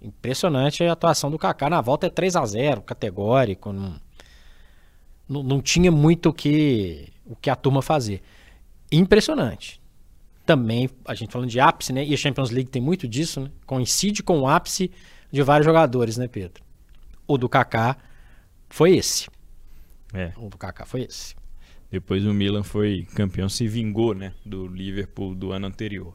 Impressionante 0.00 0.82
a 0.84 0.92
atuação 0.92 1.30
do 1.30 1.38
Kaká. 1.38 1.70
Na 1.70 1.80
volta 1.80 2.06
é 2.06 2.10
3 2.10 2.36
a 2.36 2.44
0 2.44 2.82
categórico. 2.82 3.72
Não, 3.72 4.00
não, 5.28 5.42
não 5.42 5.60
tinha 5.60 5.90
muito 5.90 6.30
o 6.30 6.32
que, 6.32 7.12
o 7.24 7.36
que 7.36 7.50
a 7.50 7.56
turma 7.56 7.82
fazer. 7.82 8.22
Impressionante. 8.90 9.80
Também, 10.44 10.90
a 11.04 11.14
gente 11.14 11.32
falando 11.32 11.48
de 11.48 11.60
ápice, 11.60 11.92
né? 11.92 12.04
E 12.04 12.12
a 12.12 12.16
Champions 12.16 12.50
League 12.50 12.70
tem 12.70 12.82
muito 12.82 13.06
disso, 13.06 13.40
né? 13.40 13.50
Coincide 13.64 14.22
com 14.22 14.40
o 14.40 14.48
ápice 14.48 14.90
de 15.30 15.42
vários 15.42 15.64
jogadores, 15.64 16.16
né, 16.16 16.26
Pedro? 16.26 16.62
O 17.26 17.38
do 17.38 17.48
Kaká 17.48 17.96
foi 18.68 18.96
esse. 18.96 19.28
É. 20.12 20.32
O 20.36 20.48
do 20.48 20.58
Kaká 20.58 20.84
foi 20.84 21.02
esse. 21.02 21.34
Depois 21.92 22.24
o 22.24 22.32
Milan 22.32 22.62
foi 22.62 23.06
campeão, 23.14 23.50
se 23.50 23.68
vingou 23.68 24.14
né, 24.14 24.32
do 24.46 24.66
Liverpool 24.66 25.34
do 25.34 25.52
ano 25.52 25.66
anterior. 25.66 26.14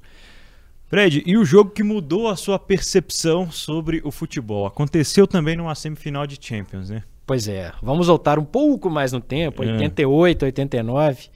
Fred, 0.88 1.22
e 1.24 1.38
o 1.38 1.46
jogo 1.46 1.70
que 1.70 1.84
mudou 1.84 2.30
a 2.30 2.36
sua 2.36 2.58
percepção 2.58 3.52
sobre 3.52 4.02
o 4.04 4.10
futebol? 4.10 4.66
Aconteceu 4.66 5.28
também 5.28 5.56
numa 5.56 5.76
semifinal 5.76 6.26
de 6.26 6.40
Champions, 6.42 6.90
né? 6.90 7.04
Pois 7.28 7.48
é. 7.48 7.72
Vamos 7.80 8.08
voltar 8.08 8.40
um 8.40 8.46
pouco 8.46 8.90
mais 8.90 9.12
no 9.12 9.22
tempo, 9.22 9.62
88, 9.62 10.44
é. 10.44 10.46
89. 10.48 11.30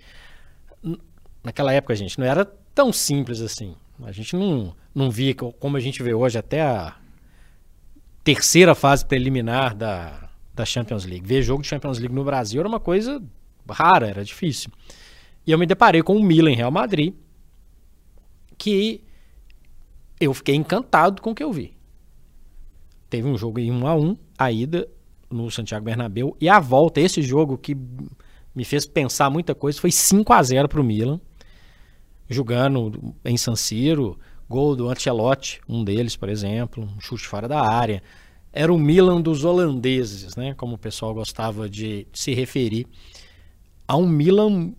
Naquela 1.44 1.72
época, 1.72 1.96
gente, 1.96 2.18
não 2.18 2.26
era 2.26 2.44
tão 2.74 2.92
simples 2.92 3.42
assim. 3.42 3.76
A 4.02 4.12
gente 4.12 4.36
não, 4.36 4.74
não 4.96 5.12
via 5.12 5.36
como 5.36 5.78
a 5.78 5.80
gente 5.80 6.02
vê 6.02 6.16
hoje 6.16 6.40
até 6.40 6.62
a 6.62 6.96
terceira 8.24 8.74
fase 8.74 9.06
preliminar 9.06 9.76
da, 9.76 10.30
da 10.56 10.66
Champions 10.66 11.06
League. 11.06 11.28
Ver 11.28 11.44
jogo 11.44 11.62
de 11.62 11.68
Champions 11.68 12.00
League 12.00 12.16
no 12.16 12.24
Brasil 12.24 12.60
era 12.60 12.68
uma 12.68 12.80
coisa 12.80 13.22
rara, 13.72 14.08
era 14.08 14.24
difícil. 14.24 14.72
E 15.46 15.52
eu 15.52 15.58
me 15.58 15.66
deparei 15.66 16.02
com 16.02 16.16
o 16.16 16.24
Milan 16.24 16.54
Real 16.54 16.72
Madrid, 16.72 17.14
que 18.58 19.04
eu 20.20 20.34
fiquei 20.34 20.56
encantado 20.56 21.22
com 21.22 21.32
o 21.32 21.36
que 21.36 21.44
eu 21.44 21.52
vi. 21.52 21.76
Teve 23.10 23.28
um 23.28 23.38
jogo 23.38 23.60
em 23.60 23.72
1 23.72 23.88
a 23.88 23.96
1 23.96 24.18
a 24.38 24.52
ida 24.52 24.88
no 25.30 25.50
Santiago 25.50 25.86
Bernabéu 25.86 26.36
e 26.40 26.48
a 26.48 26.60
volta, 26.60 27.02
esse 27.02 27.22
jogo 27.22 27.58
que 27.58 27.76
me 28.54 28.64
fez 28.64 28.86
pensar 28.86 29.30
muita 29.30 29.56
coisa, 29.56 29.80
foi 29.80 29.92
5 29.92 30.32
a 30.32 30.44
0 30.44 30.68
para 30.68 30.82
o 30.82 30.84
Milan, 30.84 31.20
jogando 32.30 33.16
em 33.26 33.38
San 33.38 33.56
Siro, 33.56 34.20
gol 34.48 34.76
do 34.76 34.90
Ancelotti, 34.90 35.62
um 35.68 35.84
deles, 35.84 36.16
por 36.16 36.30
exemplo, 36.30 36.84
um 36.84 37.00
chute 37.00 37.26
fora 37.26 37.48
da 37.48 37.62
área. 37.62 38.04
Era 38.54 38.72
o 38.72 38.78
Milan 38.78 39.22
dos 39.22 39.46
holandeses, 39.46 40.36
né, 40.36 40.54
como 40.54 40.76
o 40.76 40.78
pessoal 40.78 41.14
gostava 41.14 41.70
de 41.70 42.06
se 42.14 42.34
referir 42.34 42.86
a 43.92 43.98
um 43.98 44.08
Milan 44.08 44.74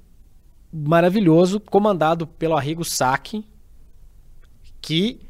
maravilhoso, 0.73 1.61
comandado 1.61 2.27
pelo 2.27 2.57
Arrigo 2.57 2.83
Sacchi, 2.83 3.47
que 4.81 5.21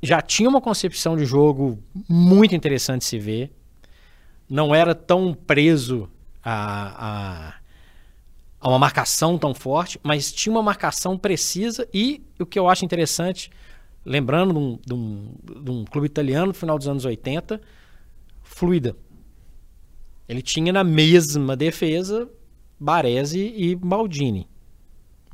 já 0.00 0.22
tinha 0.22 0.48
uma 0.48 0.60
concepção 0.60 1.16
de 1.16 1.24
jogo 1.24 1.82
muito 2.08 2.54
interessante 2.54 3.00
de 3.00 3.06
se 3.08 3.18
ver, 3.18 3.52
não 4.48 4.72
era 4.72 4.94
tão 4.94 5.34
preso 5.34 6.08
a, 6.40 7.48
a, 7.48 7.54
a, 8.60 8.68
uma 8.68 8.78
marcação 8.78 9.36
tão 9.36 9.52
forte, 9.54 9.98
mas 10.04 10.30
tinha 10.30 10.52
uma 10.52 10.62
marcação 10.62 11.18
precisa 11.18 11.88
e 11.92 12.22
o 12.38 12.46
que 12.46 12.60
eu 12.60 12.68
acho 12.68 12.84
interessante, 12.84 13.50
lembrando 14.04 14.52
de 14.52 14.58
um, 14.60 14.78
de 14.86 14.94
um, 14.94 15.34
de 15.64 15.70
um 15.72 15.84
clube 15.84 16.06
italiano 16.06 16.46
no 16.46 16.54
final 16.54 16.78
dos 16.78 16.86
anos 16.86 17.04
80, 17.04 17.60
fluida. 18.40 18.96
Ele 20.28 20.42
tinha 20.42 20.72
na 20.72 20.84
mesma 20.84 21.56
defesa 21.56 22.30
Baresi 22.80 23.52
e 23.54 23.76
Maldini. 23.76 24.48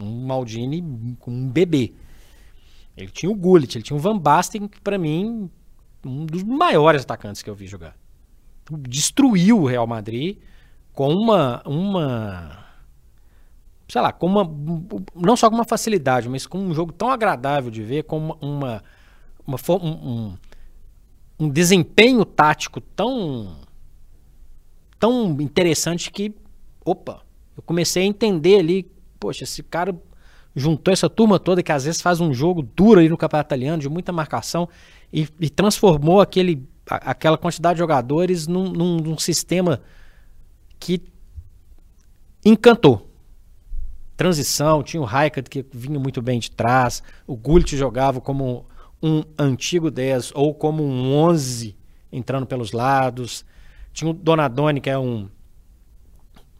Um 0.00 0.26
Maldini 0.26 1.16
com 1.20 1.30
um 1.30 1.48
bebê. 1.48 1.94
Ele 2.96 3.10
tinha 3.10 3.30
o 3.30 3.34
Gullit, 3.34 3.76
ele 3.76 3.84
tinha 3.84 3.96
o 3.96 4.00
Van 4.00 4.18
Basten, 4.18 4.66
que 4.66 4.80
para 4.80 4.98
mim, 4.98 5.48
um 6.04 6.26
dos 6.26 6.42
maiores 6.42 7.02
atacantes 7.02 7.42
que 7.42 7.48
eu 7.48 7.54
vi 7.54 7.66
jogar. 7.66 7.96
Destruiu 8.88 9.60
o 9.60 9.66
Real 9.66 9.86
Madrid 9.86 10.38
com 10.92 11.12
uma, 11.14 11.62
uma 11.64 12.64
sei 13.88 14.00
lá, 14.00 14.12
com 14.12 14.26
uma 14.26 14.44
não 15.14 15.36
só 15.36 15.48
com 15.48 15.54
uma 15.54 15.64
facilidade, 15.64 16.28
mas 16.28 16.46
com 16.46 16.58
um 16.58 16.74
jogo 16.74 16.92
tão 16.92 17.10
agradável 17.10 17.70
de 17.70 17.82
ver, 17.82 18.04
com 18.04 18.18
uma, 18.18 18.36
uma, 18.40 18.84
uma 19.46 19.58
um, 19.68 20.08
um, 20.08 20.38
um 21.38 21.48
desempenho 21.48 22.24
tático 22.24 22.80
tão 22.80 23.56
tão 24.98 25.38
interessante 25.40 26.10
que, 26.10 26.34
opa, 26.84 27.25
eu 27.56 27.62
comecei 27.62 28.02
a 28.02 28.06
entender 28.06 28.58
ali, 28.58 28.90
poxa, 29.18 29.44
esse 29.44 29.62
cara 29.62 29.94
juntou 30.54 30.92
essa 30.92 31.08
turma 31.08 31.38
toda 31.38 31.62
que 31.62 31.72
às 31.72 31.84
vezes 31.84 32.00
faz 32.00 32.20
um 32.20 32.32
jogo 32.32 32.62
duro 32.62 33.00
aí 33.00 33.08
no 33.08 33.16
campeonato 33.16 33.48
italiano, 33.48 33.82
de 33.82 33.88
muita 33.88 34.12
marcação, 34.12 34.68
e, 35.12 35.28
e 35.38 35.50
transformou 35.50 36.20
aquele, 36.20 36.66
a, 36.88 37.10
aquela 37.10 37.36
quantidade 37.36 37.74
de 37.74 37.80
jogadores 37.80 38.46
num, 38.46 38.70
num, 38.70 38.96
num 38.96 39.18
sistema 39.18 39.82
que 40.80 41.02
encantou. 42.44 43.10
Transição, 44.16 44.82
tinha 44.82 45.00
o 45.00 45.04
Raikkonen 45.04 45.44
que 45.44 45.64
vinha 45.72 45.98
muito 45.98 46.22
bem 46.22 46.38
de 46.38 46.50
trás, 46.50 47.02
o 47.26 47.36
Gullit 47.36 47.76
jogava 47.76 48.20
como 48.20 48.64
um 49.02 49.22
antigo 49.38 49.90
10 49.90 50.32
ou 50.34 50.54
como 50.54 50.82
um 50.82 51.14
11 51.14 51.76
entrando 52.10 52.46
pelos 52.46 52.72
lados. 52.72 53.44
Tinha 53.92 54.10
o 54.10 54.14
Donadoni, 54.14 54.80
que 54.80 54.88
é 54.88 54.98
um 54.98 55.28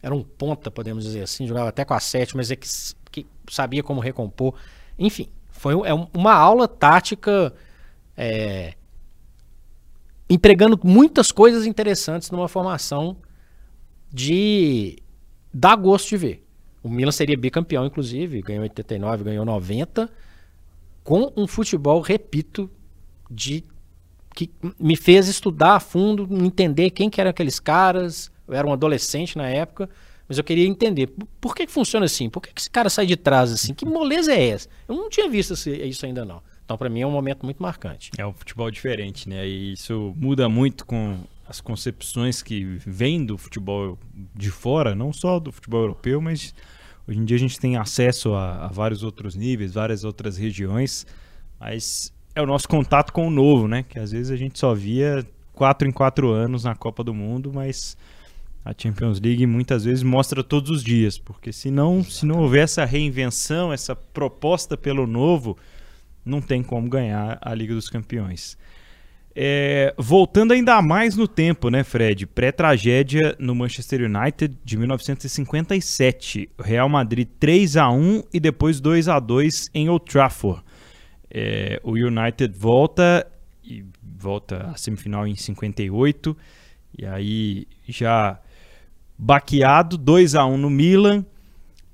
era 0.07 0.15
um 0.15 0.23
ponta, 0.23 0.71
podemos 0.71 1.03
dizer 1.03 1.23
assim, 1.23 1.49
jogava 1.49 1.69
até 1.69 1.85
com 1.85 1.93
a 1.93 1.99
7, 1.99 2.37
mas 2.37 2.53
é 2.53 2.55
que, 2.55 2.69
que 3.11 3.27
sabia 3.51 3.83
como 3.83 4.01
recompor. 4.01 4.55
Enfim, 4.97 5.29
foi 5.51 5.75
é 5.85 5.93
uma 5.93 6.33
aula 6.33 6.69
tática 6.69 7.53
é, 8.17 8.75
empregando 10.31 10.79
muitas 10.85 11.33
coisas 11.33 11.67
interessantes 11.67 12.31
numa 12.31 12.47
formação 12.47 13.17
de 14.09 15.03
dar 15.53 15.75
gosto 15.75 16.11
de 16.11 16.17
ver. 16.17 16.47
O 16.85 16.89
Milan 16.89 17.11
seria 17.11 17.37
bicampeão, 17.37 17.85
inclusive, 17.85 18.43
ganhou 18.43 18.63
89, 18.63 19.25
ganhou 19.25 19.45
90, 19.45 20.09
com 21.03 21.33
um 21.37 21.49
futebol, 21.49 22.01
repito, 22.01 22.71
de 23.29 23.65
que 24.37 24.53
me 24.79 24.95
fez 24.95 25.27
estudar 25.27 25.75
a 25.75 25.81
fundo, 25.81 26.29
entender 26.45 26.91
quem 26.91 27.11
que 27.11 27.21
eram 27.21 27.31
aqueles 27.31 27.59
caras. 27.59 28.31
Eu 28.47 28.55
era 28.55 28.67
um 28.67 28.73
adolescente 28.73 29.37
na 29.37 29.49
época, 29.49 29.89
mas 30.29 30.39
eu 30.39 30.45
queria 30.45 30.67
entender 30.67 31.09
por 31.41 31.55
que, 31.55 31.67
que 31.67 31.73
funciona 31.73 32.07
assim, 32.07 32.29
por 32.29 32.41
que, 32.41 32.53
que 32.53 32.61
esse 32.61 32.71
cara 32.71 32.89
sai 32.89 33.07
de 33.07 33.17
trás 33.17 33.53
assim, 33.53 33.75
que 33.75 33.85
moleza 33.85 34.33
é 34.33 34.49
essa? 34.49 34.69
Eu 34.89 34.95
não 34.95 35.09
tinha 35.09 35.29
visto 35.29 35.55
isso 35.55 36.07
ainda 36.07 36.25
não. 36.25 36.43
Então, 36.65 36.77
para 36.77 36.89
mim, 36.89 37.01
é 37.01 37.07
um 37.07 37.13
momento 37.13 37.45
muito 37.45 37.63
marcante. 37.63 38.11
É 38.19 38.27
um 38.27 38.33
futebol 38.33 38.71
diferente, 38.71 39.29
né? 39.29 39.47
E 39.47 39.75
isso 39.75 40.13
muda 40.17 40.49
muito 40.49 40.85
com 40.85 41.19
as 41.49 41.61
concepções 41.61 42.43
que 42.43 42.65
vêm 42.85 43.25
do 43.25 43.39
futebol 43.39 43.97
de 44.35 44.51
fora, 44.51 44.95
não 44.95 45.13
só 45.13 45.39
do 45.39 45.53
futebol 45.53 45.83
europeu, 45.83 46.21
mas 46.21 46.53
Hoje 47.09 47.21
em 47.21 47.25
dia 47.25 47.37
a 47.37 47.41
gente 47.41 47.61
tem 47.61 47.77
acesso 47.77 48.35
a, 48.35 48.67
a 48.67 48.69
vários 48.69 49.05
outros 49.05 49.37
níveis, 49.37 49.75
várias 49.75 50.03
outras 50.03 50.37
regiões, 50.37 51.07
mas 51.59 52.13
é 52.35 52.43
o 52.43 52.47
nosso 52.47 52.69
contato 52.69 53.13
com 53.13 53.29
o 53.29 53.31
novo, 53.31 53.69
né? 53.69 53.85
Que 53.85 53.99
às 53.99 54.11
vezes 54.11 54.33
a 54.33 54.37
gente 54.37 54.59
só 54.59 54.75
via 54.75 55.25
quatro 55.53 55.87
em 55.87 55.93
quatro 55.93 56.33
anos 56.33 56.65
na 56.65 56.75
Copa 56.75 57.05
do 57.05 57.15
Mundo, 57.15 57.53
mas 57.55 57.97
a 58.67 58.75
Champions 58.77 59.21
League 59.21 59.47
muitas 59.47 59.85
vezes 59.85 60.03
mostra 60.03 60.43
todos 60.43 60.71
os 60.71 60.83
dias, 60.83 61.17
porque 61.17 61.53
se 61.53 61.71
não, 61.71 62.03
se 62.03 62.27
não 62.27 62.41
houver 62.41 62.65
essa 62.65 62.85
reinvenção, 62.85 63.73
essa 63.73 63.95
proposta 63.95 64.77
pelo 64.77 65.07
novo, 65.07 65.57
não 66.25 66.41
tem 66.41 66.65
como 66.65 66.89
ganhar 66.89 67.39
a 67.41 67.55
Liga 67.55 67.73
dos 67.73 67.89
Campeões. 67.89 68.59
É, 69.37 69.95
voltando 69.97 70.53
ainda 70.53 70.83
mais 70.83 71.17
no 71.17 71.29
tempo, 71.29 71.71
né, 71.71 71.85
Fred? 71.85 72.27
Pré-tragédia 72.27 73.37
no 73.39 73.55
Manchester 73.55 74.01
United 74.01 74.57
de 74.65 74.77
1957. 74.77 76.51
Real 76.59 76.89
Madrid 76.89 77.29
3 77.39 77.77
a 77.77 77.89
1 77.89 78.25
e 78.35 78.41
depois 78.41 78.81
2 78.81 79.07
a 79.07 79.21
2 79.21 79.71
em 79.75 79.89
Old 79.89 80.07
Trafford. 80.07 80.61
É, 81.31 81.81
o 81.85 81.93
United 81.93 82.53
volta 82.59 83.31
e 83.63 83.85
volta 84.03 84.71
à 84.73 84.77
semifinal 84.77 85.25
em 85.25 85.37
58 85.37 86.37
e 86.99 87.05
aí 87.05 87.69
já 87.87 88.41
baqueado 89.19 89.97
2 89.97 90.35
a 90.35 90.45
1 90.45 90.57
no 90.57 90.71
Milan 90.71 91.25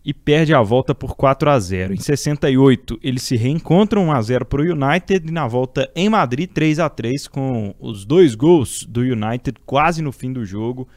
e 0.04 0.12
perde 0.12 0.52
a 0.52 0.61
volta 0.61 0.94
por 0.94 1.14
4 1.14 1.50
a 1.50 1.58
0. 1.58 1.94
Em 1.94 1.96
68, 1.96 2.98
eles 3.02 3.22
se 3.22 3.37
reencontram 3.37 4.06
1 4.06 4.12
a 4.12 4.22
0 4.22 4.44
para 4.46 4.62
o 4.62 4.64
United 4.64 5.28
e 5.28 5.30
na 5.30 5.46
volta 5.46 5.90
em 5.94 6.08
Madrid 6.08 6.50
3 6.50 6.80
a 6.80 6.88
3 6.88 7.28
com 7.28 7.74
os 7.78 8.04
dois 8.04 8.35
gols 8.35 8.85
do 8.85 9.00
United 9.00 9.61
quase 9.64 10.02
no 10.02 10.11
fim 10.11 10.32
do 10.32 10.44
jogo. 10.44 10.88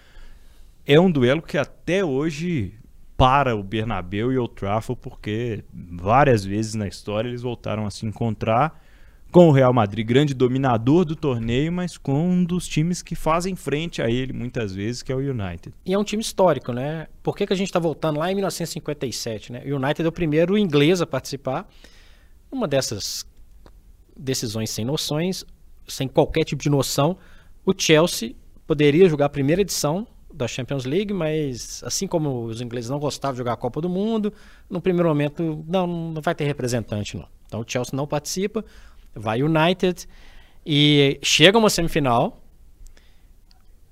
É 0.86 1.00
um 1.00 1.12
duelo 1.12 1.42
que 1.42 1.58
até 1.58 2.04
hoje 2.04 2.74
para 3.16 3.56
o 3.56 3.64
Bernabéu 3.64 4.32
e 4.32 4.38
o 4.38 4.48
Trafford 4.48 5.00
porque 5.02 5.64
várias 5.72 6.44
vezes 6.44 6.74
na 6.74 6.88
história 6.88 7.30
eles 7.30 7.44
voltaram 7.44 7.86
a 7.86 7.92
se 7.92 8.06
encontrar 8.06 8.84
com 9.36 9.50
o 9.50 9.52
Real 9.52 9.74
Madrid, 9.74 10.08
grande 10.08 10.34
dominador 10.34 11.04
do 11.04 11.14
torneio, 11.14 11.70
mas 11.70 11.98
com 11.98 12.30
um 12.30 12.42
dos 12.42 12.70
times 12.70 13.02
que 13.02 13.16
fazem 13.16 13.54
frente 13.54 14.02
a 14.02 14.10
ele 14.10 14.32
muitas 14.32 14.74
vezes, 14.74 15.04
que 15.04 15.12
é 15.12 15.16
o 15.16 15.20
United. 15.20 15.76
E 15.86 15.94
é 15.94 16.00
um 16.00 16.06
time 16.06 16.22
histórico, 16.22 16.72
né? 16.72 17.08
Por 17.22 17.36
que, 17.36 17.46
que 17.46 17.52
a 17.52 17.56
gente 17.58 17.68
está 17.68 17.78
voltando 17.78 18.18
lá 18.18 18.32
em 18.32 18.36
1957, 18.36 19.52
né? 19.52 19.62
O 19.66 19.76
United 19.76 20.04
é 20.04 20.08
o 20.08 20.12
primeiro 20.14 20.58
inglês 20.58 21.02
a 21.02 21.06
participar. 21.06 21.68
Uma 22.50 22.66
dessas 22.66 23.26
decisões 24.18 24.70
sem 24.70 24.86
noções, 24.86 25.44
sem 25.86 26.08
qualquer 26.08 26.46
tipo 26.46 26.64
de 26.64 26.70
noção, 26.70 27.18
o 27.66 27.74
Chelsea 27.78 28.38
poderia 28.66 29.10
jogar 29.10 29.26
a 29.26 29.30
primeira 29.30 29.64
edição 29.64 30.08
da 30.34 30.48
Champions 30.48 30.86
League, 30.86 31.14
mas 31.14 31.84
assim 31.86 32.08
como 32.08 32.46
os 32.46 32.62
ingleses 32.62 32.90
não 32.90 33.00
gostavam 33.00 33.34
de 33.34 33.40
jogar 33.40 33.52
a 33.52 33.58
Copa 33.58 33.82
do 33.82 33.90
Mundo, 33.90 34.32
no 34.70 34.80
primeiro 34.80 35.10
momento 35.10 35.62
não, 35.68 35.86
não 35.86 36.22
vai 36.22 36.34
ter 36.34 36.46
representante 36.46 37.18
não. 37.18 37.28
Então 37.46 37.60
o 37.60 37.66
Chelsea 37.68 37.96
não 37.96 38.08
participa, 38.08 38.64
vai 39.16 39.42
United 39.42 40.08
e 40.66 41.20
chega 41.24 41.58
uma 41.58 41.70
semifinal 41.70 42.42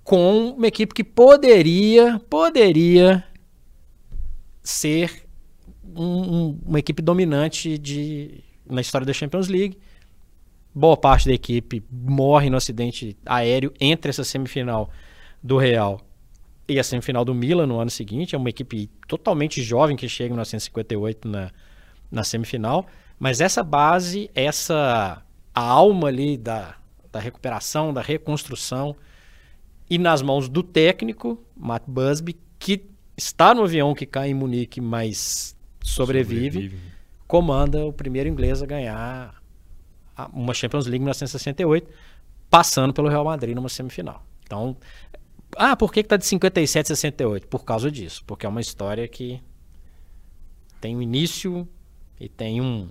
com 0.04 0.50
uma 0.50 0.68
equipe 0.68 0.94
que 0.94 1.04
poderia, 1.04 2.20
poderia 2.30 3.24
ser 4.62 5.24
um, 5.96 6.06
um, 6.06 6.60
uma 6.66 6.80
equipe 6.80 7.02
dominante 7.02 7.78
de, 7.78 8.44
na 8.70 8.82
história 8.82 9.06
da 9.06 9.14
Champions 9.14 9.48
League. 9.48 9.78
Boa 10.76 10.98
parte 10.98 11.28
da 11.28 11.34
equipe 11.34 11.84
morre 11.92 12.50
no 12.50 12.58
acidente 12.58 13.16
aéreo 13.26 13.72
entre 13.80 14.10
essa 14.10 14.24
semifinal 14.24 14.90
do 15.42 15.58
Real 15.58 16.02
e 16.68 16.80
a 16.80 16.84
semifinal 16.84 17.24
do 17.24 17.34
Milan 17.34 17.68
no 17.68 17.80
ano 17.80 17.92
seguinte. 17.92 18.36
É 18.36 18.38
uma 18.38 18.50
equipe 18.50 18.90
totalmente 19.08 19.62
jovem 19.62 19.96
que 19.96 20.10
chega 20.10 20.30
em 20.30 20.34
1958 20.34 21.28
na, 21.28 21.52
na 22.12 22.24
semifinal. 22.24 22.88
Mas 23.19 23.41
essa 23.41 23.63
base, 23.63 24.30
essa 24.36 25.23
a 25.54 25.62
alma 25.62 26.08
ali 26.08 26.38
da, 26.38 26.76
da 27.12 27.19
recuperação, 27.19 27.93
da 27.93 28.02
reconstrução, 28.02 28.95
e 29.89 29.97
nas 29.97 30.21
mãos 30.21 30.49
do 30.49 30.63
técnico, 30.63 31.43
Matt 31.56 31.84
Busby, 31.86 32.38
que 32.58 32.86
está 33.15 33.54
no 33.54 33.63
avião 33.63 33.93
que 33.93 34.06
cai 34.06 34.30
em 34.30 34.34
Munique, 34.34 34.82
mas 34.82 35.56
sobrevive, 35.84 36.54
sobrevive. 36.54 36.91
comanda 37.28 37.86
o 37.86 37.93
primeiro 37.93 38.28
inglês 38.28 38.63
a 38.63 38.65
ganhar 38.65 39.41
uma 40.32 40.54
Champions 40.54 40.86
League 40.86 40.97
em 40.97 41.06
1968, 41.06 41.89
passando 42.49 42.93
pelo 42.93 43.10
Real 43.10 43.26
Madrid 43.26 43.56
numa 43.56 43.69
semifinal. 43.69 44.26
Então, 44.43 44.76
ah, 45.56 45.76
por 45.76 45.91
que 45.91 45.99
está 45.99 46.17
de 46.17 46.26
57 46.26 46.91
a 46.91 46.95
68? 46.95 47.47
Por 47.47 47.63
causa 47.63 47.91
disso, 47.91 48.23
porque 48.26 48.45
é 48.45 48.49
uma 48.49 48.62
história 48.62 49.08
que 49.08 49.41
tem 50.80 50.95
um 50.95 51.02
início 51.02 51.67
e 52.19 52.28
tem 52.28 52.62
um, 52.62 52.89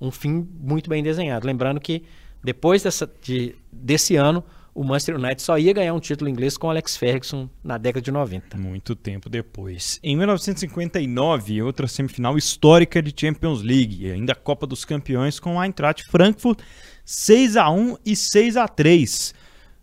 um 0.00 0.10
fim 0.10 0.46
muito 0.60 0.88
bem 0.88 1.02
desenhado. 1.02 1.46
Lembrando 1.46 1.80
que 1.80 2.02
depois 2.42 2.82
dessa, 2.82 3.10
de, 3.22 3.54
desse 3.72 4.16
ano, 4.16 4.44
o 4.74 4.82
Manchester 4.82 5.16
United 5.16 5.40
só 5.40 5.56
ia 5.56 5.72
ganhar 5.72 5.94
um 5.94 6.00
título 6.00 6.28
inglês 6.28 6.56
com 6.56 6.68
Alex 6.68 6.96
Ferguson 6.96 7.48
na 7.62 7.78
década 7.78 8.02
de 8.02 8.10
90. 8.10 8.58
Muito 8.58 8.96
tempo 8.96 9.30
depois. 9.30 10.00
Em 10.02 10.16
1959, 10.16 11.62
outra 11.62 11.86
semifinal 11.86 12.36
histórica 12.36 13.00
de 13.00 13.14
Champions 13.16 13.62
League, 13.62 14.10
ainda 14.10 14.32
a 14.32 14.36
Copa 14.36 14.66
dos 14.66 14.84
Campeões 14.84 15.38
com 15.38 15.60
a 15.60 15.64
Eintracht 15.64 16.04
Frankfurt, 16.10 16.58
6 17.04 17.56
a 17.56 17.70
1 17.70 17.98
e 18.04 18.16
6 18.16 18.56
a 18.56 18.66
3 18.66 19.34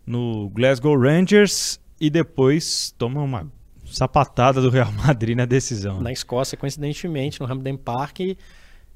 no 0.05 0.49
Glasgow 0.49 0.99
Rangers 0.99 1.79
e 1.99 2.09
depois 2.09 2.93
toma 2.97 3.21
uma 3.21 3.49
sapatada 3.85 4.61
do 4.61 4.69
Real 4.69 4.91
Madrid 4.91 5.37
na 5.37 5.45
decisão. 5.45 6.01
Na 6.01 6.11
Escócia, 6.11 6.57
coincidentemente, 6.57 7.39
no 7.39 7.51
Hampden 7.51 7.77
Park, 7.77 8.19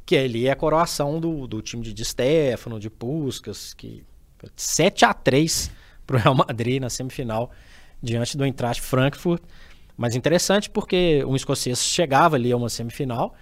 que 0.06 0.16
ali 0.16 0.48
é 0.48 0.52
a 0.52 0.56
coroação 0.56 1.20
do, 1.20 1.48
do 1.48 1.62
time 1.62 1.82
de 1.84 1.94
Di 1.94 2.06
Stefano, 2.06 2.80
de 2.80 2.90
Puskas, 2.90 3.74
que 3.74 4.04
7 4.56 5.06
a 5.06 5.14
3 5.14 5.72
para 6.06 6.18
o 6.18 6.20
Real 6.20 6.36
Madrid 6.36 6.80
na 6.80 6.90
semifinal 6.90 7.50
diante 8.02 8.38
do 8.38 8.46
Eintracht 8.46 8.82
Frankfurt. 8.82 9.42
Mas 9.98 10.16
interessante 10.16 10.70
porque 10.70 11.24
um 11.26 11.36
escocês 11.36 11.84
chegava 11.84 12.36
ali 12.36 12.52
a 12.52 12.58
uma 12.58 12.70
semifinal 12.70 13.34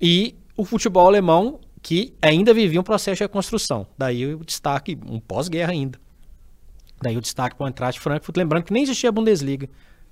e 0.00 0.36
o 0.56 0.64
futebol 0.64 1.06
alemão 1.06 1.58
que 1.82 2.14
ainda 2.20 2.52
vivia 2.52 2.80
um 2.80 2.84
processo 2.84 3.16
de 3.16 3.24
reconstrução. 3.24 3.86
Daí 3.96 4.34
o 4.34 4.44
destaque, 4.44 4.98
um 5.06 5.18
pós-guerra 5.18 5.72
ainda. 5.72 5.98
Daí 7.02 7.16
o 7.16 7.20
destaque 7.20 7.56
para 7.56 7.64
o 7.64 7.66
Eintracht 7.66 7.98
Frankfurt, 7.98 8.36
lembrando 8.36 8.64
que 8.64 8.72
nem 8.72 8.82
existia 8.82 9.08
a 9.08 9.12
Bundesliga 9.12 9.68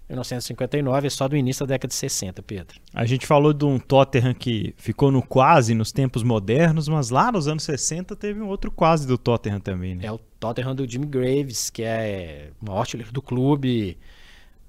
1959 0.08 1.06
é 1.06 1.10
só 1.10 1.28
do 1.28 1.36
início 1.36 1.66
da 1.66 1.74
década 1.74 1.88
de 1.88 1.94
60, 1.94 2.42
Pedro. 2.42 2.80
A 2.94 3.04
gente 3.04 3.26
falou 3.26 3.52
de 3.52 3.64
um 3.64 3.78
Tottenham 3.78 4.32
que 4.32 4.74
ficou 4.78 5.10
no 5.10 5.22
quase 5.22 5.74
nos 5.74 5.92
tempos 5.92 6.22
modernos, 6.22 6.88
mas 6.88 7.10
lá 7.10 7.30
nos 7.30 7.46
anos 7.46 7.62
60 7.64 8.16
teve 8.16 8.40
um 8.40 8.48
outro 8.48 8.70
quase 8.70 9.06
do 9.06 9.18
Tottenham 9.18 9.60
também, 9.60 9.94
né? 9.94 10.06
É 10.06 10.12
o 10.12 10.18
Tottenham 10.40 10.74
do 10.74 10.88
Jimmy 10.90 11.06
Graves, 11.06 11.68
que 11.68 11.82
é 11.82 12.50
o 12.60 12.66
maior 12.66 12.80
artilheiro 12.80 13.12
do 13.12 13.20
clube 13.20 13.98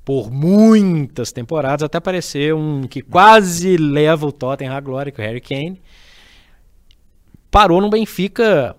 por 0.04 0.30
muitas 0.30 1.32
temporadas, 1.32 1.84
até 1.84 2.00
aparecer 2.00 2.54
um 2.54 2.88
que 2.88 3.02
quase 3.02 3.78
leva 3.78 4.26
o 4.26 4.32
Tottenham 4.32 4.76
à 4.76 4.80
glória, 4.80 5.12
que 5.12 5.22
é 5.22 5.24
o 5.24 5.28
Harry 5.28 5.40
Kane. 5.40 5.82
Parou 7.50 7.80
no 7.80 7.90
Benfica 7.90 8.76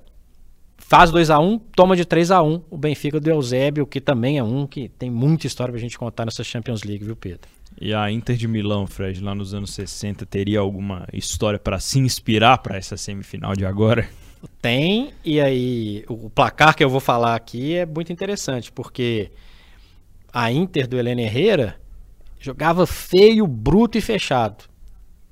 faz 0.90 1.12
2 1.12 1.30
a 1.30 1.38
1 1.38 1.56
toma 1.76 1.94
de 1.94 2.04
3 2.04 2.32
a 2.32 2.42
1 2.42 2.64
o 2.68 2.76
Benfica 2.76 3.20
do 3.20 3.30
Eusébio, 3.30 3.86
que 3.86 4.00
também 4.00 4.38
é 4.38 4.42
um 4.42 4.66
que 4.66 4.88
tem 4.88 5.08
muita 5.08 5.46
história 5.46 5.70
pra 5.70 5.80
gente 5.80 5.96
contar 5.96 6.24
nessa 6.24 6.42
Champions 6.42 6.82
League, 6.82 7.04
viu, 7.04 7.14
Pedro? 7.14 7.48
E 7.80 7.94
a 7.94 8.10
Inter 8.10 8.36
de 8.36 8.48
Milão, 8.48 8.88
Fred, 8.88 9.22
lá 9.22 9.32
nos 9.32 9.54
anos 9.54 9.72
60, 9.72 10.26
teria 10.26 10.58
alguma 10.58 11.06
história 11.12 11.60
para 11.60 11.78
se 11.78 12.00
inspirar 12.00 12.58
para 12.58 12.76
essa 12.76 12.96
semifinal 12.96 13.54
de 13.54 13.64
agora? 13.64 14.08
Tem, 14.60 15.12
e 15.24 15.40
aí 15.40 16.04
o 16.08 16.28
placar 16.28 16.74
que 16.74 16.82
eu 16.82 16.90
vou 16.90 16.98
falar 16.98 17.36
aqui 17.36 17.74
é 17.74 17.86
muito 17.86 18.12
interessante, 18.12 18.72
porque 18.72 19.30
a 20.32 20.50
Inter 20.50 20.88
do 20.88 20.98
Helena 20.98 21.22
Herrera 21.22 21.76
jogava 22.40 22.84
feio, 22.84 23.46
bruto 23.46 23.96
e 23.96 24.00
fechado. 24.00 24.64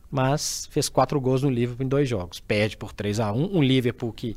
Mas 0.08 0.68
fez 0.70 0.88
quatro 0.88 1.20
gols 1.20 1.42
no 1.42 1.50
Liverpool 1.50 1.84
em 1.84 1.88
dois 1.88 2.08
jogos. 2.08 2.38
Perde 2.38 2.76
por 2.76 2.92
3 2.92 3.18
a 3.18 3.32
1 3.32 3.56
Um 3.56 3.62
Liverpool 3.62 4.12
que 4.12 4.36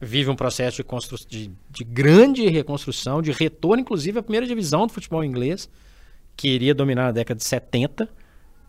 vive 0.00 0.30
um 0.30 0.36
processo 0.36 0.82
de, 0.82 1.26
de, 1.28 1.50
de, 1.70 1.84
grande 1.84 2.48
reconstrução, 2.48 3.20
de 3.20 3.32
retorno, 3.32 3.82
inclusive, 3.82 4.18
à 4.18 4.22
primeira 4.22 4.46
divisão 4.46 4.86
do 4.86 4.92
futebol 4.92 5.22
inglês, 5.22 5.68
que 6.36 6.48
iria 6.48 6.74
dominar 6.74 7.04
na 7.04 7.12
década 7.12 7.36
de 7.36 7.44
70. 7.44 8.08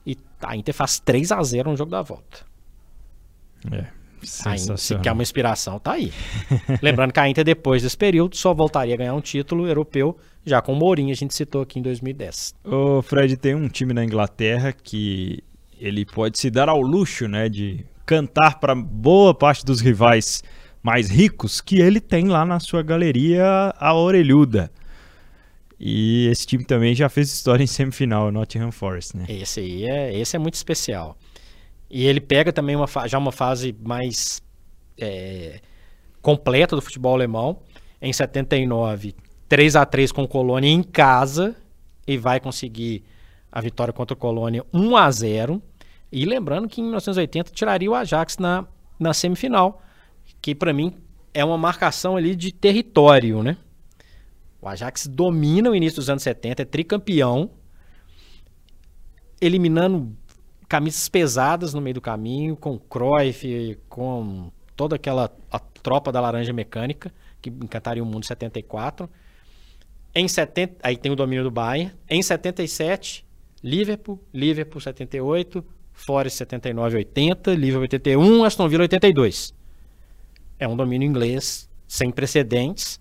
E 0.05 0.17
a 0.41 0.55
Inter 0.55 0.73
faz 0.73 0.99
3 0.99 1.31
a 1.31 1.41
0 1.41 1.71
no 1.71 1.77
jogo 1.77 1.91
da 1.91 2.01
volta. 2.01 2.45
É. 3.71 3.85
A 4.45 4.77
se 4.77 4.99
quer 4.99 5.11
uma 5.13 5.23
inspiração, 5.23 5.79
tá 5.79 5.93
aí. 5.93 6.13
Lembrando 6.81 7.11
que 7.11 7.19
a 7.19 7.27
Inter, 7.27 7.43
depois 7.43 7.81
desse 7.81 7.97
período, 7.97 8.35
só 8.35 8.53
voltaria 8.53 8.93
a 8.93 8.97
ganhar 8.97 9.15
um 9.15 9.21
título 9.21 9.65
europeu, 9.65 10.15
já 10.45 10.61
com 10.61 10.73
o 10.73 10.75
Mourinho, 10.75 11.11
a 11.11 11.15
gente 11.15 11.33
citou 11.33 11.61
aqui 11.63 11.79
em 11.79 11.81
2010. 11.81 12.53
Ô, 12.63 13.01
Fred, 13.01 13.35
tem 13.37 13.55
um 13.55 13.67
time 13.67 13.93
na 13.93 14.03
Inglaterra 14.03 14.73
que 14.73 15.43
ele 15.79 16.05
pode 16.05 16.37
se 16.37 16.51
dar 16.51 16.69
ao 16.69 16.79
luxo, 16.79 17.27
né, 17.27 17.49
de 17.49 17.83
cantar 18.05 18.59
para 18.59 18.75
boa 18.75 19.33
parte 19.33 19.65
dos 19.65 19.81
rivais 19.81 20.43
mais 20.81 21.09
ricos 21.09 21.61
que 21.61 21.79
ele 21.79 21.99
tem 21.99 22.27
lá 22.27 22.45
na 22.45 22.59
sua 22.59 22.81
galeria 22.81 23.73
a 23.77 23.93
Orelhuda. 23.93 24.71
E 25.79 26.27
esse 26.27 26.45
time 26.45 26.63
também 26.63 26.93
já 26.93 27.09
fez 27.09 27.33
história 27.33 27.63
em 27.63 27.67
semifinal, 27.67 28.31
Nottingham 28.31 28.71
Forest, 28.71 29.17
né? 29.17 29.25
Esse 29.27 29.59
aí 29.59 29.85
é, 29.85 30.15
esse 30.15 30.35
é 30.35 30.39
muito 30.39 30.53
especial. 30.53 31.17
E 31.89 32.05
ele 32.05 32.21
pega 32.21 32.53
também 32.53 32.75
uma, 32.75 32.87
já 33.07 33.17
uma 33.17 33.31
fase 33.31 33.75
mais 33.83 34.41
é, 34.97 35.59
completa 36.21 36.75
do 36.75 36.81
futebol 36.81 37.13
alemão. 37.13 37.59
Em 38.01 38.13
79, 38.13 39.15
3 39.49 39.75
a 39.75 39.85
3 39.85 40.11
com 40.11 40.23
o 40.23 40.27
Colônia 40.27 40.69
em 40.69 40.83
casa 40.83 41.55
e 42.07 42.17
vai 42.17 42.39
conseguir 42.39 43.03
a 43.51 43.59
vitória 43.59 43.93
contra 43.93 44.13
o 44.13 44.17
Colônia 44.17 44.63
1 44.73 44.95
a 44.95 45.11
0. 45.11 45.61
E 46.11 46.25
lembrando 46.25 46.67
que 46.67 46.79
em 46.79 46.83
1980 46.83 47.51
tiraria 47.51 47.89
o 47.89 47.95
Ajax 47.95 48.37
na, 48.37 48.65
na 48.99 49.13
semifinal 49.13 49.81
que 50.41 50.55
para 50.55 50.73
mim 50.73 50.93
é 51.33 51.45
uma 51.45 51.57
marcação 51.57 52.17
ali 52.17 52.35
de 52.35 52.51
território, 52.51 53.43
né? 53.43 53.57
O 54.61 54.67
Ajax 54.67 55.07
domina 55.07 55.69
o 55.69 55.75
início 55.75 55.97
dos 55.97 56.09
anos 56.09 56.23
70, 56.23 56.61
é 56.61 56.65
tricampeão, 56.65 57.51
eliminando 59.39 60.15
camisas 60.67 61.09
pesadas 61.09 61.73
no 61.73 61.81
meio 61.81 61.95
do 61.95 62.01
caminho, 62.01 62.55
com 62.55 62.77
Cruyff, 62.77 63.77
com 63.89 64.51
toda 64.75 64.95
aquela 64.95 65.31
a 65.51 65.59
tropa 65.59 66.11
da 66.11 66.21
laranja 66.21 66.53
mecânica, 66.53 67.11
que 67.41 67.49
encantaria 67.49 68.03
o 68.03 68.05
mundo 68.05 68.23
em 68.23 68.27
74. 68.27 69.09
Em 70.13 70.27
70, 70.27 70.75
aí 70.83 70.95
tem 70.95 71.11
o 71.11 71.15
domínio 71.15 71.43
do 71.43 71.51
Bayern. 71.51 71.93
Em 72.07 72.21
77, 72.21 73.25
Liverpool, 73.63 74.19
Liverpool 74.33 74.79
78, 74.79 75.63
Forest 75.93 76.37
79 76.37 76.97
80, 76.97 77.53
Liverpool 77.53 77.81
81, 77.81 78.43
Aston 78.43 78.69
Villa 78.69 78.83
82 78.83 79.60
é 80.61 80.67
um 80.67 80.75
domínio 80.75 81.07
inglês 81.07 81.67
sem 81.87 82.11
precedentes, 82.11 82.99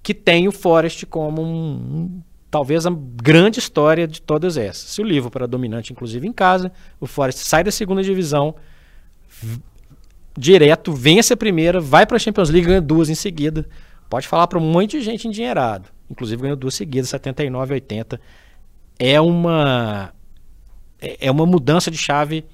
que 0.00 0.14
tem 0.14 0.46
o 0.46 0.52
Forest 0.52 1.04
como 1.06 1.42
um, 1.42 1.74
um, 1.74 2.22
talvez 2.48 2.86
a 2.86 2.90
grande 2.90 3.58
história 3.58 4.06
de 4.06 4.22
todas 4.22 4.56
essas. 4.56 4.92
Se 4.92 5.02
o 5.02 5.04
Liverpool 5.04 5.40
era 5.40 5.48
dominante, 5.48 5.92
inclusive 5.92 6.26
em 6.26 6.32
casa, 6.32 6.72
o 7.00 7.06
Forest 7.06 7.40
sai 7.40 7.64
da 7.64 7.72
segunda 7.72 8.00
divisão, 8.00 8.54
direto, 10.38 10.92
vence 10.92 11.32
a 11.32 11.36
primeira, 11.36 11.80
vai 11.80 12.06
para 12.06 12.16
a 12.16 12.20
Champions 12.20 12.48
League, 12.48 12.68
ganha 12.68 12.80
duas 12.80 13.10
em 13.10 13.14
seguida. 13.16 13.68
Pode 14.08 14.28
falar 14.28 14.46
para 14.46 14.58
um 14.58 14.62
monte 14.62 14.98
de 14.98 15.04
gente 15.04 15.26
endinheirado. 15.26 15.88
Inclusive 16.08 16.40
ganhou 16.40 16.56
duas 16.56 16.74
seguidas, 16.74 17.10
79 17.10 17.74
e 17.74 17.74
80. 17.74 18.20
É 19.00 19.20
uma 19.20 20.14
é, 21.00 21.26
é 21.26 21.30
uma 21.30 21.44
mudança 21.44 21.90
de 21.90 21.98
chave 21.98 22.44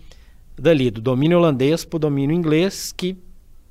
dali, 0.56 0.90
do 0.90 1.02
domínio 1.02 1.36
holandês 1.36 1.84
para 1.84 1.96
o 1.98 2.00
domínio 2.00 2.34
inglês, 2.34 2.90
que 2.90 3.16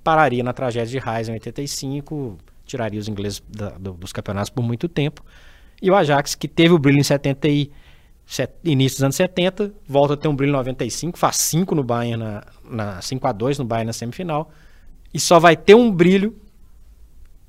pararia 0.04 0.44
na 0.44 0.54
tragédia 0.54 1.00
de 1.00 1.10
Heisen 1.10 1.34
em 1.34 1.38
85, 1.38 2.38
tiraria 2.66 3.00
os 3.00 3.08
ingleses 3.08 3.42
da, 3.48 3.70
do, 3.70 3.94
dos 3.94 4.12
campeonatos 4.12 4.50
por 4.50 4.62
muito 4.62 4.88
tempo. 4.88 5.24
E 5.82 5.90
o 5.90 5.96
Ajax, 5.96 6.36
que 6.36 6.48
teve 6.48 6.74
o 6.74 6.80
brilho 6.80 7.00
em 7.00 7.04
70 7.04 7.48
e 7.48 7.72
set, 8.26 8.54
início 8.64 8.98
dos 8.98 9.04
anos 9.04 9.16
70, 9.16 9.74
volta 9.88 10.14
a 10.14 10.18
ter 10.18 10.28
um 10.28 10.36
brilho 10.36 10.52
em 10.52 10.54
95, 10.54 11.18
faz 11.18 11.38
5 11.38 11.76
no 11.76 11.84
Bayern 11.84 12.24
na, 12.24 12.44
na 12.64 13.02
5 13.02 13.28
a 13.28 13.32
2 13.32 13.60
no 13.60 13.66
Bayern 13.66 13.88
na 13.88 13.94
semifinal, 13.94 14.52
e 15.14 15.20
só 15.20 15.40
vai 15.40 15.56
ter 15.56 15.76
um 15.76 15.92
brilho 15.92 16.36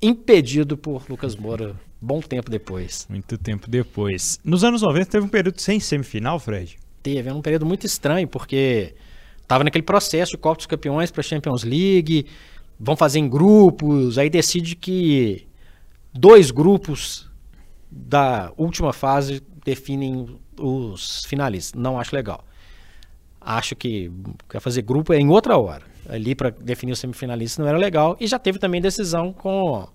impedido 0.01 0.77
por 0.77 1.03
Lucas 1.09 1.35
Moura 1.35 1.75
bom 1.99 2.21
tempo 2.21 2.49
depois. 2.51 3.07
Muito 3.09 3.37
tempo 3.37 3.69
depois. 3.69 4.39
Nos 4.43 4.63
anos 4.63 4.81
90 4.81 5.05
teve 5.11 5.25
um 5.25 5.29
período 5.29 5.59
sem 5.59 5.79
semifinal, 5.79 6.39
Fred? 6.39 6.77
Teve, 7.01 7.31
um 7.31 7.41
período 7.41 7.65
muito 7.65 7.85
estranho, 7.85 8.27
porque 8.27 8.95
Tava 9.47 9.63
naquele 9.63 9.83
processo 9.83 10.37
Copa 10.37 10.57
dos 10.57 10.65
Campeões 10.65 11.11
para 11.11 11.21
Champions 11.21 11.63
League, 11.63 12.25
vão 12.79 12.95
fazer 12.95 13.19
em 13.19 13.29
grupos, 13.29 14.17
aí 14.17 14.29
decide 14.29 14.75
que 14.75 15.47
dois 16.13 16.51
grupos 16.51 17.29
da 17.89 18.51
última 18.57 18.91
fase 18.91 19.41
definem 19.63 20.39
os 20.59 21.25
finalistas. 21.25 21.79
Não 21.79 21.99
acho 21.99 22.15
legal. 22.15 22.43
Acho 23.39 23.75
que 23.75 24.11
quer 24.49 24.59
fazer 24.59 24.81
grupo 24.81 25.13
é 25.13 25.19
em 25.19 25.29
outra 25.29 25.57
hora. 25.57 25.83
Ali 26.09 26.35
para 26.35 26.49
definir 26.49 26.91
os 26.91 26.99
semifinalistas 26.99 27.57
não 27.57 27.67
era 27.67 27.77
legal 27.77 28.15
e 28.19 28.27
já 28.27 28.37
teve 28.37 28.59
também 28.59 28.81
decisão 28.81 29.33
com 29.33 29.87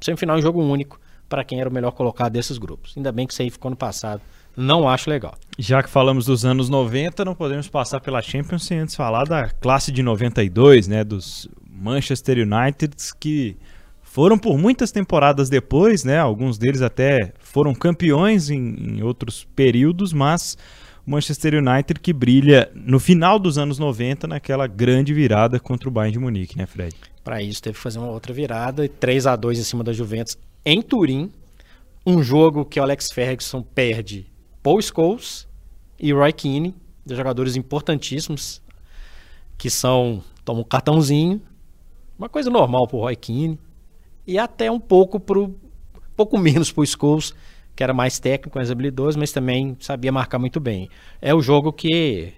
semifinal 0.00 0.38
em 0.38 0.42
jogo 0.42 0.60
único 0.60 1.00
para 1.28 1.44
quem 1.44 1.60
era 1.60 1.68
o 1.68 1.72
melhor 1.72 1.92
colocado 1.92 2.32
desses 2.32 2.58
grupos. 2.58 2.92
Ainda 2.96 3.10
bem 3.10 3.26
que 3.26 3.32
isso 3.32 3.42
aí 3.42 3.50
ficou 3.50 3.70
no 3.70 3.76
passado. 3.76 4.20
Não 4.56 4.88
acho 4.88 5.10
legal. 5.10 5.34
Já 5.58 5.82
que 5.82 5.90
falamos 5.90 6.26
dos 6.26 6.44
anos 6.44 6.68
90, 6.68 7.24
não 7.24 7.34
podemos 7.34 7.68
passar 7.68 8.00
pela 8.00 8.22
Champions 8.22 8.64
sem 8.64 8.78
antes 8.78 8.94
falar 8.94 9.24
da 9.24 9.48
classe 9.48 9.90
de 9.90 10.02
92, 10.02 10.88
né, 10.88 11.04
dos 11.04 11.48
Manchester 11.68 12.38
United 12.38 12.94
que 13.18 13.56
foram 14.02 14.38
por 14.38 14.56
muitas 14.56 14.92
temporadas 14.92 15.48
depois, 15.48 16.04
né? 16.04 16.18
Alguns 16.18 16.56
deles 16.56 16.82
até 16.82 17.32
foram 17.40 17.74
campeões 17.74 18.48
em, 18.48 18.58
em 18.58 19.02
outros 19.02 19.44
períodos, 19.56 20.12
mas 20.12 20.56
o 21.04 21.10
Manchester 21.10 21.54
United 21.54 21.98
que 22.00 22.12
brilha 22.12 22.70
no 22.74 23.00
final 23.00 23.40
dos 23.40 23.58
anos 23.58 23.76
90 23.78 24.28
naquela 24.28 24.68
grande 24.68 25.12
virada 25.12 25.58
contra 25.58 25.88
o 25.88 25.92
Bayern 25.92 26.12
de 26.12 26.18
Munique, 26.20 26.56
né, 26.56 26.64
Fred? 26.64 26.94
Para 27.24 27.42
isso 27.42 27.60
teve 27.60 27.74
que 27.74 27.82
fazer 27.82 27.98
uma 27.98 28.10
outra 28.10 28.32
virada, 28.32 28.88
3 28.88 29.26
a 29.26 29.34
2 29.34 29.58
em 29.58 29.62
cima 29.64 29.82
da 29.82 29.92
Juventus 29.92 30.38
em 30.64 30.80
Turim, 30.80 31.32
um 32.06 32.22
jogo 32.22 32.64
que 32.64 32.78
o 32.78 32.82
Alex 32.84 33.10
Ferguson 33.10 33.62
perde 33.62 34.26
Paul 34.64 34.80
Scholes 34.80 35.46
e 36.00 36.10
Roy 36.10 36.32
Keane, 36.32 36.74
jogadores 37.06 37.54
importantíssimos, 37.54 38.62
que 39.58 39.68
são 39.68 40.24
tomam 40.42 40.62
um 40.62 40.64
cartãozinho, 40.64 41.40
uma 42.18 42.30
coisa 42.30 42.48
normal 42.48 42.88
pro 42.88 43.00
Roy 43.00 43.14
Keane, 43.14 43.60
e 44.26 44.38
até 44.38 44.70
um 44.70 44.80
pouco 44.80 45.20
pro 45.20 45.54
pouco 46.16 46.38
menos 46.38 46.72
pro 46.72 46.86
Scholes, 46.86 47.34
que 47.76 47.82
era 47.82 47.92
mais 47.92 48.18
técnico, 48.18 48.56
mais 48.56 48.70
habilidoso, 48.70 49.18
mas 49.18 49.32
também 49.32 49.76
sabia 49.80 50.10
marcar 50.10 50.38
muito 50.38 50.58
bem. 50.58 50.88
É 51.20 51.34
o 51.34 51.42
jogo 51.42 51.70
que 51.70 52.32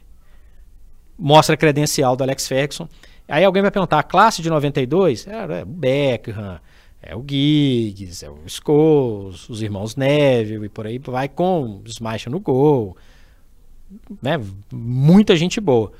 mostra 1.16 1.54
a 1.54 1.56
credencial 1.56 2.16
do 2.16 2.24
Alex 2.24 2.48
Ferguson. 2.48 2.88
Aí 3.28 3.44
alguém 3.44 3.62
vai 3.62 3.70
perguntar, 3.70 4.00
a 4.00 4.02
classe 4.02 4.42
de 4.42 4.50
92? 4.50 5.28
É, 5.28 5.60
é 5.60 5.64
Beckham, 5.64 6.58
é 7.06 7.14
o 7.14 7.24
Giggs, 7.26 8.24
é 8.24 8.30
o 8.30 8.38
Scholes, 8.48 9.48
os 9.48 9.62
irmãos 9.62 9.94
Neville 9.96 10.66
e 10.66 10.68
por 10.68 10.86
aí 10.86 10.98
vai 10.98 11.28
com 11.28 11.80
Smash 11.86 12.26
no 12.26 12.40
gol. 12.40 12.96
Né? 14.20 14.40
Muita 14.72 15.36
gente 15.36 15.60
boa. 15.60 15.92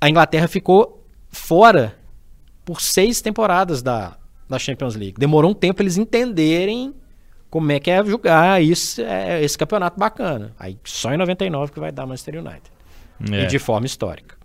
A 0.00 0.08
Inglaterra 0.08 0.48
ficou 0.48 1.04
fora 1.28 1.96
por 2.64 2.80
seis 2.80 3.20
temporadas 3.20 3.82
da, 3.82 4.16
da 4.48 4.58
Champions 4.58 4.96
League. 4.96 5.18
Demorou 5.18 5.50
um 5.50 5.54
tempo 5.54 5.82
eles 5.82 5.98
entenderem 5.98 6.94
como 7.50 7.70
é 7.70 7.78
que 7.78 7.90
é 7.90 8.04
jogar 8.04 8.62
isso, 8.62 9.00
é, 9.02 9.42
esse 9.42 9.56
campeonato 9.58 9.98
bacana. 9.98 10.54
Aí 10.58 10.78
só 10.84 11.12
em 11.12 11.16
99 11.16 11.72
que 11.72 11.80
vai 11.80 11.92
dar 11.92 12.06
Manchester 12.06 12.38
United. 12.40 12.72
É. 13.30 13.44
E 13.44 13.46
de 13.46 13.58
forma 13.58 13.86
histórica. 13.86 14.36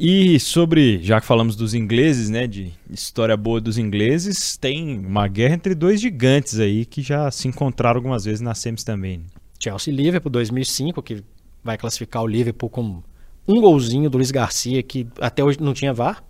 E 0.00 0.38
sobre, 0.38 1.02
já 1.02 1.20
que 1.20 1.26
falamos 1.26 1.56
dos 1.56 1.74
ingleses, 1.74 2.30
né, 2.30 2.46
de 2.46 2.72
história 2.88 3.36
boa 3.36 3.60
dos 3.60 3.78
ingleses, 3.78 4.56
tem 4.56 4.96
uma 4.96 5.26
guerra 5.26 5.56
entre 5.56 5.74
dois 5.74 6.00
gigantes 6.00 6.60
aí 6.60 6.84
que 6.84 7.02
já 7.02 7.28
se 7.32 7.48
encontraram 7.48 7.98
algumas 7.98 8.24
vezes 8.24 8.40
na 8.40 8.54
semis 8.54 8.84
também. 8.84 9.24
Chelsea 9.58 9.92
e 9.92 9.96
Liverpool 9.96 10.30
2005, 10.30 11.02
que 11.02 11.24
vai 11.64 11.76
classificar 11.76 12.22
o 12.22 12.28
Liverpool 12.28 12.70
com 12.70 13.02
um 13.48 13.60
golzinho 13.60 14.08
do 14.08 14.18
Luiz 14.18 14.30
Garcia 14.30 14.80
que 14.84 15.04
até 15.20 15.42
hoje 15.42 15.60
não 15.60 15.74
tinha 15.74 15.92
VAR. 15.92 16.22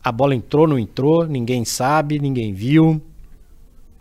A 0.00 0.12
bola 0.12 0.32
entrou, 0.32 0.68
não 0.68 0.78
entrou, 0.78 1.26
ninguém 1.26 1.64
sabe, 1.64 2.20
ninguém 2.20 2.52
viu. 2.52 3.02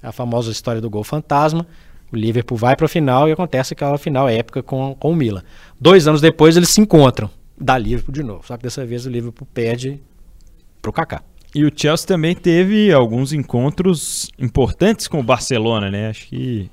A 0.03 0.11
famosa 0.11 0.51
história 0.51 0.79
do 0.79 0.91
gol 0.91 1.03
fantasma. 1.03 1.65
O 2.11 2.15
Liverpool 2.15 2.55
vai 2.55 2.75
para 2.75 2.85
a 2.85 2.89
final 2.89 3.27
e 3.27 3.31
acontece 3.31 3.73
aquela 3.73 3.97
final 3.97 4.29
épica 4.29 4.61
com, 4.61 4.95
com 4.99 5.11
o 5.11 5.15
Milan. 5.15 5.41
Dois 5.81 6.07
anos 6.07 6.21
depois 6.21 6.55
eles 6.55 6.69
se 6.69 6.79
encontram. 6.79 7.31
Dá 7.59 7.77
Liverpool 7.77 8.13
de 8.13 8.23
novo. 8.23 8.45
Só 8.45 8.57
que 8.57 8.63
dessa 8.63 8.85
vez 8.85 9.05
o 9.05 9.09
Liverpool 9.09 9.47
perde 9.53 9.99
pro 10.81 10.93
Kaká. 10.93 11.23
E 11.55 11.65
o 11.65 11.71
Chelsea 11.75 12.05
também 12.05 12.35
teve 12.35 12.91
alguns 12.91 13.33
encontros 13.33 14.29
importantes 14.37 15.07
com 15.07 15.19
o 15.19 15.23
Barcelona, 15.23 15.89
né? 15.89 16.09
Acho 16.09 16.27
que 16.27 16.69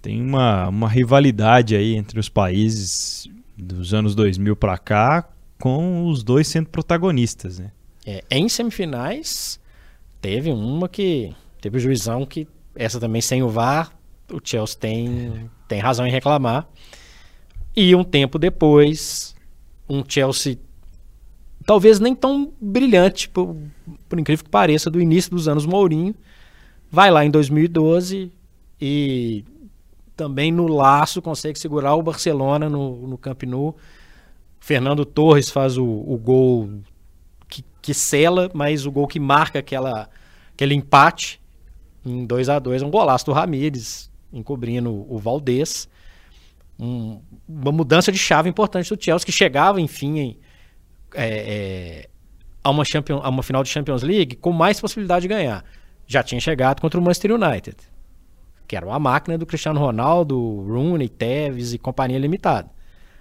tem 0.00 0.20
uma, 0.20 0.68
uma 0.68 0.88
rivalidade 0.88 1.74
aí 1.74 1.96
entre 1.96 2.20
os 2.20 2.28
países 2.28 3.28
dos 3.56 3.92
anos 3.92 4.14
2000 4.14 4.56
para 4.56 4.78
cá, 4.78 5.28
com 5.58 6.06
os 6.06 6.22
dois 6.22 6.46
sendo 6.48 6.68
protagonistas, 6.68 7.58
né? 7.58 7.72
É, 8.06 8.24
em 8.30 8.48
semifinais, 8.48 9.60
teve 10.20 10.50
uma 10.50 10.88
que 10.88 11.34
teve 11.60 11.76
o 11.76 11.80
juizão 11.80 12.24
que 12.24 12.48
essa 12.74 12.98
também 12.98 13.20
sem 13.20 13.42
o 13.42 13.48
VAR, 13.48 13.92
o 14.32 14.40
Chelsea 14.42 14.78
tem, 14.78 15.50
tem 15.68 15.80
razão 15.80 16.06
em 16.06 16.10
reclamar. 16.10 16.66
E 17.76 17.94
um 17.94 18.04
tempo 18.04 18.38
depois, 18.38 19.34
um 19.90 20.04
Chelsea 20.06 20.56
talvez 21.66 22.00
nem 22.00 22.14
tão 22.14 22.52
brilhante, 22.60 23.28
por, 23.28 23.56
por 24.08 24.18
incrível 24.18 24.44
que 24.44 24.50
pareça, 24.50 24.90
do 24.90 25.00
início 25.00 25.30
dos 25.30 25.48
anos 25.48 25.66
Mourinho, 25.66 26.14
vai 26.90 27.10
lá 27.10 27.24
em 27.24 27.30
2012 27.30 28.32
e 28.80 29.44
também 30.16 30.50
no 30.50 30.66
laço 30.66 31.22
consegue 31.22 31.58
segurar 31.58 31.94
o 31.94 32.02
Barcelona 32.02 32.68
no, 32.68 33.06
no 33.06 33.18
Camp 33.18 33.42
Nou. 33.44 33.76
Fernando 34.58 35.04
Torres 35.04 35.50
faz 35.50 35.78
o, 35.78 35.84
o 35.84 36.18
gol 36.18 36.70
que, 37.48 37.64
que 37.80 37.94
sela, 37.94 38.50
mas 38.52 38.84
o 38.84 38.90
gol 38.90 39.06
que 39.06 39.18
marca 39.18 39.58
aquela, 39.58 40.08
aquele 40.52 40.74
empate 40.74 41.40
em 42.04 42.24
2 42.26 42.48
a 42.48 42.58
2 42.58 42.82
um 42.82 42.90
golaço 42.90 43.26
do 43.26 43.32
Ramires, 43.32 44.10
encobrindo 44.32 45.06
o 45.08 45.18
Valdez. 45.18 45.88
Um, 46.80 47.20
uma 47.46 47.72
mudança 47.72 48.10
de 48.10 48.18
chave 48.18 48.48
importante 48.48 48.94
do 48.94 49.02
Chelsea, 49.02 49.26
que 49.26 49.32
chegava, 49.32 49.80
enfim, 49.80 50.18
em, 50.18 50.38
é, 51.14 51.26
é, 51.26 52.08
a, 52.64 52.70
uma 52.70 52.82
a 53.22 53.28
uma 53.28 53.42
final 53.42 53.62
de 53.62 53.68
Champions 53.68 54.02
League 54.02 54.36
com 54.36 54.52
mais 54.52 54.80
possibilidade 54.80 55.22
de 55.22 55.28
ganhar. 55.28 55.64
Já 56.06 56.22
tinha 56.22 56.40
chegado 56.40 56.80
contra 56.80 56.98
o 56.98 57.02
Manchester 57.02 57.32
United 57.32 57.76
que 58.70 58.76
era 58.76 58.86
uma 58.86 59.00
máquina 59.00 59.36
do 59.36 59.44
Cristiano 59.44 59.80
Ronaldo, 59.80 60.38
Rooney, 60.38 61.08
Tevez 61.08 61.72
e 61.72 61.78
companhia 61.78 62.20
limitada. 62.20 62.70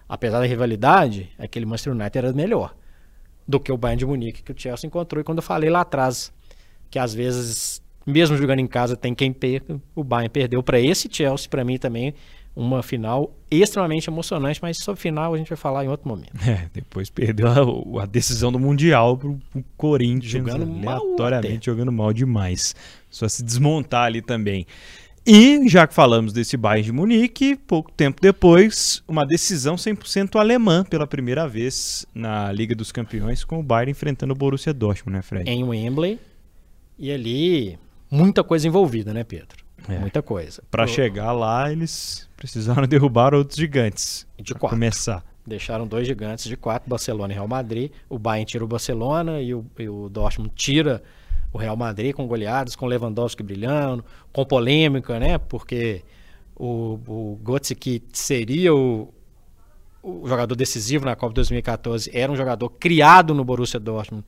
Apesar 0.08 0.38
da 0.42 0.46
rivalidade, 0.46 1.32
aquele 1.40 1.66
Manchester 1.66 1.94
United 1.94 2.18
era 2.20 2.32
melhor 2.34 2.76
do 3.48 3.60
que 3.60 3.72
o 3.72 3.78
Bayern 3.78 3.98
de 3.98 4.06
Munique 4.06 4.44
que 4.44 4.52
o 4.52 4.56
Chelsea 4.56 4.88
encontrou. 4.88 5.20
E 5.20 5.24
quando 5.24 5.40
eu 5.40 5.42
falei 5.42 5.72
lá 5.72 5.82
atrás 5.82 6.32
que 6.92 7.00
às 7.00 7.16
vezes, 7.16 7.82
mesmo 8.06 8.38
jogando 8.38 8.60
em 8.60 8.68
casa, 8.68 8.96
tem 8.96 9.16
quem 9.16 9.34
perca, 9.34 9.82
o 9.96 10.04
Bayern 10.04 10.30
perdeu 10.30 10.62
para 10.62 10.80
esse 10.80 11.10
Chelsea, 11.12 11.50
para 11.50 11.64
mim 11.64 11.80
também 11.80 12.14
uma 12.60 12.84
final 12.84 13.34
extremamente 13.50 14.10
emocionante, 14.10 14.60
mas 14.62 14.78
sobre 14.78 15.02
final 15.02 15.34
a 15.34 15.38
gente 15.38 15.48
vai 15.48 15.58
falar 15.58 15.86
em 15.86 15.88
outro 15.88 16.08
momento. 16.08 16.32
É, 16.50 16.68
depois 16.74 17.10
perdeu 17.10 17.48
a, 17.48 18.04
a 18.04 18.06
decisão 18.06 18.52
do 18.52 18.60
Mundial 18.60 19.18
pro, 19.18 19.40
pro 19.52 19.64
Corinthians, 19.78 20.32
Jogando 20.32 20.66
mal 20.66 21.02
aleatoriamente 21.02 21.58
até. 21.58 21.66
jogando 21.66 21.92
mal 21.92 22.12
demais. 22.12 22.76
Só 23.10 23.28
se 23.30 23.44
desmontar 23.44 24.06
ali 24.06 24.22
também. 24.22 24.66
E, 25.26 25.70
já 25.70 25.86
que 25.86 25.94
falamos 25.94 26.34
desse 26.34 26.58
Bayern 26.58 26.86
de 26.86 26.92
Munique, 26.92 27.56
pouco 27.56 27.92
tempo 27.92 28.20
depois, 28.20 29.04
uma 29.08 29.26
decisão 29.26 29.76
100% 29.76 30.40
alemã 30.40 30.84
pela 30.84 31.06
primeira 31.06 31.48
vez 31.48 32.06
na 32.14 32.52
Liga 32.52 32.76
dos 32.76 32.92
Campeões, 32.92 33.44
com 33.44 33.60
o 33.60 33.64
Bayern 33.64 33.92
enfrentando 33.92 34.34
o 34.34 34.36
Borussia 34.36 34.74
Dortmund, 34.74 35.18
né, 35.18 35.22
Fred? 35.22 35.50
Em 35.50 35.64
Wembley, 35.64 36.20
e 36.98 37.12
ali 37.12 37.78
muita 38.10 38.44
coisa 38.44 38.68
envolvida, 38.68 39.14
né, 39.14 39.24
Pedro? 39.24 39.69
É. 39.88 40.00
Muita 40.00 40.22
coisa. 40.22 40.64
Para 40.70 40.86
chegar 40.88 41.32
lá, 41.32 41.72
eles 41.72 42.28
precisaram 42.36 42.86
derrubar 42.88 43.34
outros 43.34 43.58
gigantes. 43.58 44.28
De 44.38 44.54
quatro. 44.54 44.70
começar. 44.70 45.24
Deixaram 45.46 45.88
dois 45.88 46.08
gigantes 46.08 46.46
de 46.46 46.56
quatro, 46.56 46.90
Barcelona 46.90 47.34
e 47.34 47.36
Real 47.36 47.48
Madrid. 47.48 47.92
O 48.08 48.20
Bayern 48.20 48.46
tira 48.46 48.64
o 48.64 48.68
Barcelona 48.68 49.42
e 49.42 49.54
o, 49.54 49.66
e 49.78 49.90
o 49.90 50.10
Dortmund 50.10 50.52
tira 50.56 51.02
o 51.52 51.58
Real 51.58 51.76
Madrid 51.76 52.14
com 52.14 52.28
goleadas, 52.28 52.76
com 52.76 52.86
Lewandowski 52.86 53.42
brilhando, 53.42 54.06
com 54.32 54.46
polêmica, 54.46 55.20
né? 55.20 55.38
Porque 55.38 56.04
o, 56.56 57.00
o 57.08 57.40
Götze, 57.44 57.74
que 57.74 58.04
seria 58.14 58.74
o, 58.76 59.12
o 60.04 60.28
jogador 60.28 60.56
decisivo 60.56 61.06
na 61.06 61.16
Copa 61.16 61.34
2014, 61.34 62.12
era 62.14 62.32
um 62.32 62.36
jogador 62.36 62.70
criado 62.70 63.34
no 63.34 63.44
Borussia 63.44 63.80
Dortmund, 63.80 64.26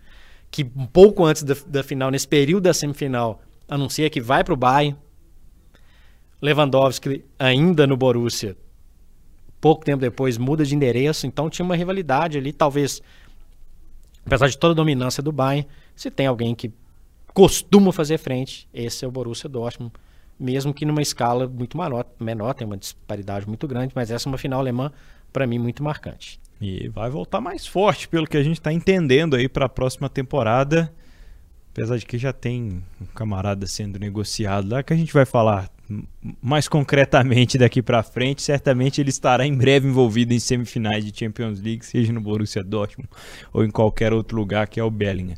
que 0.49 0.63
um 0.75 0.85
pouco 0.85 1.23
antes 1.23 1.43
da, 1.43 1.55
da 1.67 1.83
final, 1.83 2.09
nesse 2.09 2.27
período 2.27 2.63
da 2.63 2.73
semifinal, 2.73 3.41
anuncia 3.67 4.09
que 4.09 4.19
vai 4.19 4.43
para 4.43 4.53
o 4.53 4.57
Bayern. 4.57 4.97
Lewandowski 6.41 7.23
ainda 7.37 7.85
no 7.85 7.95
Borussia, 7.95 8.57
pouco 9.59 9.85
tempo 9.85 10.01
depois 10.01 10.37
muda 10.37 10.65
de 10.65 10.75
endereço, 10.75 11.27
então 11.27 11.49
tinha 11.49 11.63
uma 11.63 11.75
rivalidade 11.75 12.37
ali, 12.37 12.51
talvez, 12.51 13.01
apesar 14.25 14.47
de 14.47 14.57
toda 14.57 14.73
a 14.73 14.75
dominância 14.75 15.21
do 15.21 15.31
Bayern, 15.31 15.67
se 15.95 16.09
tem 16.09 16.25
alguém 16.25 16.55
que 16.55 16.71
costuma 17.33 17.91
fazer 17.91 18.17
frente, 18.17 18.67
esse 18.73 19.05
é 19.05 19.07
o 19.07 19.11
Borussia 19.11 19.47
Dortmund, 19.47 19.93
mesmo 20.39 20.73
que 20.73 20.85
numa 20.85 21.01
escala 21.01 21.47
muito 21.47 21.77
menor, 21.77 22.05
menor 22.19 22.53
tem 22.55 22.65
uma 22.65 22.77
disparidade 22.77 23.47
muito 23.47 23.67
grande, 23.67 23.93
mas 23.95 24.09
essa 24.09 24.27
é 24.27 24.29
uma 24.29 24.37
final 24.37 24.59
alemã, 24.59 24.91
para 25.31 25.45
mim, 25.45 25.59
muito 25.59 25.83
marcante. 25.83 26.39
E 26.59 26.87
vai 26.89 27.09
voltar 27.09 27.39
mais 27.39 27.65
forte, 27.65 28.07
pelo 28.07 28.27
que 28.27 28.37
a 28.37 28.43
gente 28.43 28.59
está 28.59 28.73
entendendo 28.73 29.35
aí 29.35 29.47
para 29.47 29.65
a 29.65 29.69
próxima 29.69 30.09
temporada. 30.09 30.91
Apesar 31.71 31.97
de 31.97 32.05
que 32.05 32.17
já 32.17 32.33
tem 32.33 32.83
um 33.01 33.05
camarada 33.15 33.65
sendo 33.65 33.97
negociado 33.97 34.69
lá, 34.69 34.83
que 34.83 34.93
a 34.93 34.95
gente 34.95 35.13
vai 35.13 35.25
falar 35.25 35.69
mais 36.41 36.67
concretamente 36.67 37.57
daqui 37.57 37.81
para 37.81 38.01
frente. 38.03 38.41
Certamente 38.41 39.01
ele 39.01 39.09
estará 39.09 39.45
em 39.45 39.53
breve 39.53 39.87
envolvido 39.87 40.33
em 40.33 40.39
semifinais 40.39 41.03
de 41.05 41.17
Champions 41.17 41.59
League, 41.61 41.85
seja 41.85 42.13
no 42.13 42.21
Borussia 42.21 42.63
Dortmund 42.63 43.09
ou 43.53 43.63
em 43.63 43.69
qualquer 43.69 44.13
outro 44.13 44.37
lugar 44.37 44.67
que 44.67 44.79
é 44.79 44.83
o 44.83 44.89
Bellingham. 44.91 45.35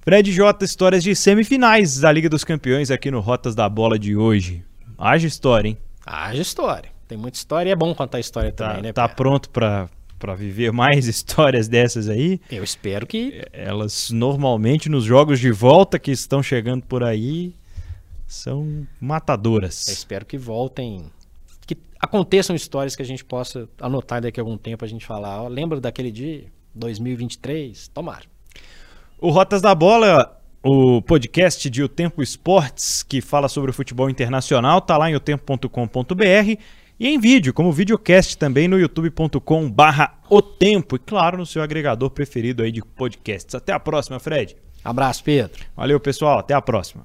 Fred 0.00 0.32
J, 0.32 0.64
histórias 0.64 1.02
de 1.02 1.14
semifinais 1.14 2.00
da 2.00 2.10
Liga 2.10 2.28
dos 2.28 2.42
Campeões 2.44 2.90
aqui 2.90 3.10
no 3.10 3.20
Rotas 3.20 3.54
da 3.54 3.68
Bola 3.68 3.98
de 3.98 4.16
hoje. 4.16 4.64
Haja 4.98 5.26
história, 5.26 5.68
hein? 5.68 5.78
Haja 6.04 6.42
história. 6.42 6.90
Tem 7.06 7.16
muita 7.16 7.36
história 7.36 7.68
e 7.68 7.72
é 7.72 7.76
bom 7.76 7.94
contar 7.94 8.18
história 8.18 8.50
Tá, 8.50 8.68
também, 8.68 8.82
né? 8.82 8.92
tá 8.92 9.08
pronto 9.08 9.50
para 9.50 9.88
para 10.22 10.36
viver 10.36 10.70
mais 10.70 11.08
histórias 11.08 11.66
dessas 11.66 12.08
aí? 12.08 12.40
Eu 12.48 12.62
espero 12.62 13.04
que 13.04 13.42
elas 13.52 14.12
normalmente 14.12 14.88
nos 14.88 15.02
jogos 15.02 15.40
de 15.40 15.50
volta 15.50 15.98
que 15.98 16.12
estão 16.12 16.40
chegando 16.40 16.84
por 16.84 17.02
aí 17.02 17.52
são 18.24 18.86
matadoras. 19.00 19.88
Eu 19.88 19.94
espero 19.94 20.24
que 20.24 20.38
voltem, 20.38 21.06
que 21.66 21.76
aconteçam 21.98 22.54
histórias 22.54 22.94
que 22.94 23.02
a 23.02 23.04
gente 23.04 23.24
possa 23.24 23.68
anotar 23.80 24.22
daqui 24.22 24.38
a 24.38 24.42
algum 24.44 24.56
tempo 24.56 24.84
a 24.84 24.88
gente 24.88 25.04
falar. 25.04 25.42
Ó, 25.42 25.48
lembra 25.48 25.80
daquele 25.80 26.12
dia, 26.12 26.44
2023? 26.72 27.88
Tomara. 27.88 28.24
O 29.18 29.30
Rotas 29.30 29.60
da 29.60 29.74
Bola, 29.74 30.40
o 30.62 31.02
podcast 31.02 31.68
de 31.68 31.82
O 31.82 31.88
Tempo 31.88 32.22
Esportes, 32.22 33.02
que 33.02 33.20
fala 33.20 33.48
sobre 33.48 33.72
o 33.72 33.74
futebol 33.74 34.08
internacional, 34.08 34.80
tá 34.80 34.96
lá 34.96 35.10
em 35.10 35.16
otempo.com.br 35.16 36.62
e 37.02 37.08
em 37.08 37.18
vídeo, 37.18 37.52
como 37.52 37.72
videocast 37.72 38.36
também 38.36 38.68
no 38.68 38.78
youtube.com 38.78 39.68
barra 39.68 40.20
o 40.30 40.40
tempo 40.40 40.94
e 40.94 41.00
claro, 41.00 41.36
no 41.36 41.44
seu 41.44 41.60
agregador 41.60 42.08
preferido 42.10 42.62
aí 42.62 42.70
de 42.70 42.80
podcasts. 42.80 43.56
Até 43.56 43.72
a 43.72 43.80
próxima, 43.80 44.20
Fred. 44.20 44.56
Abraço, 44.84 45.24
Pedro. 45.24 45.64
Valeu, 45.76 45.98
pessoal. 45.98 46.38
Até 46.38 46.54
a 46.54 46.62
próxima. 46.62 47.04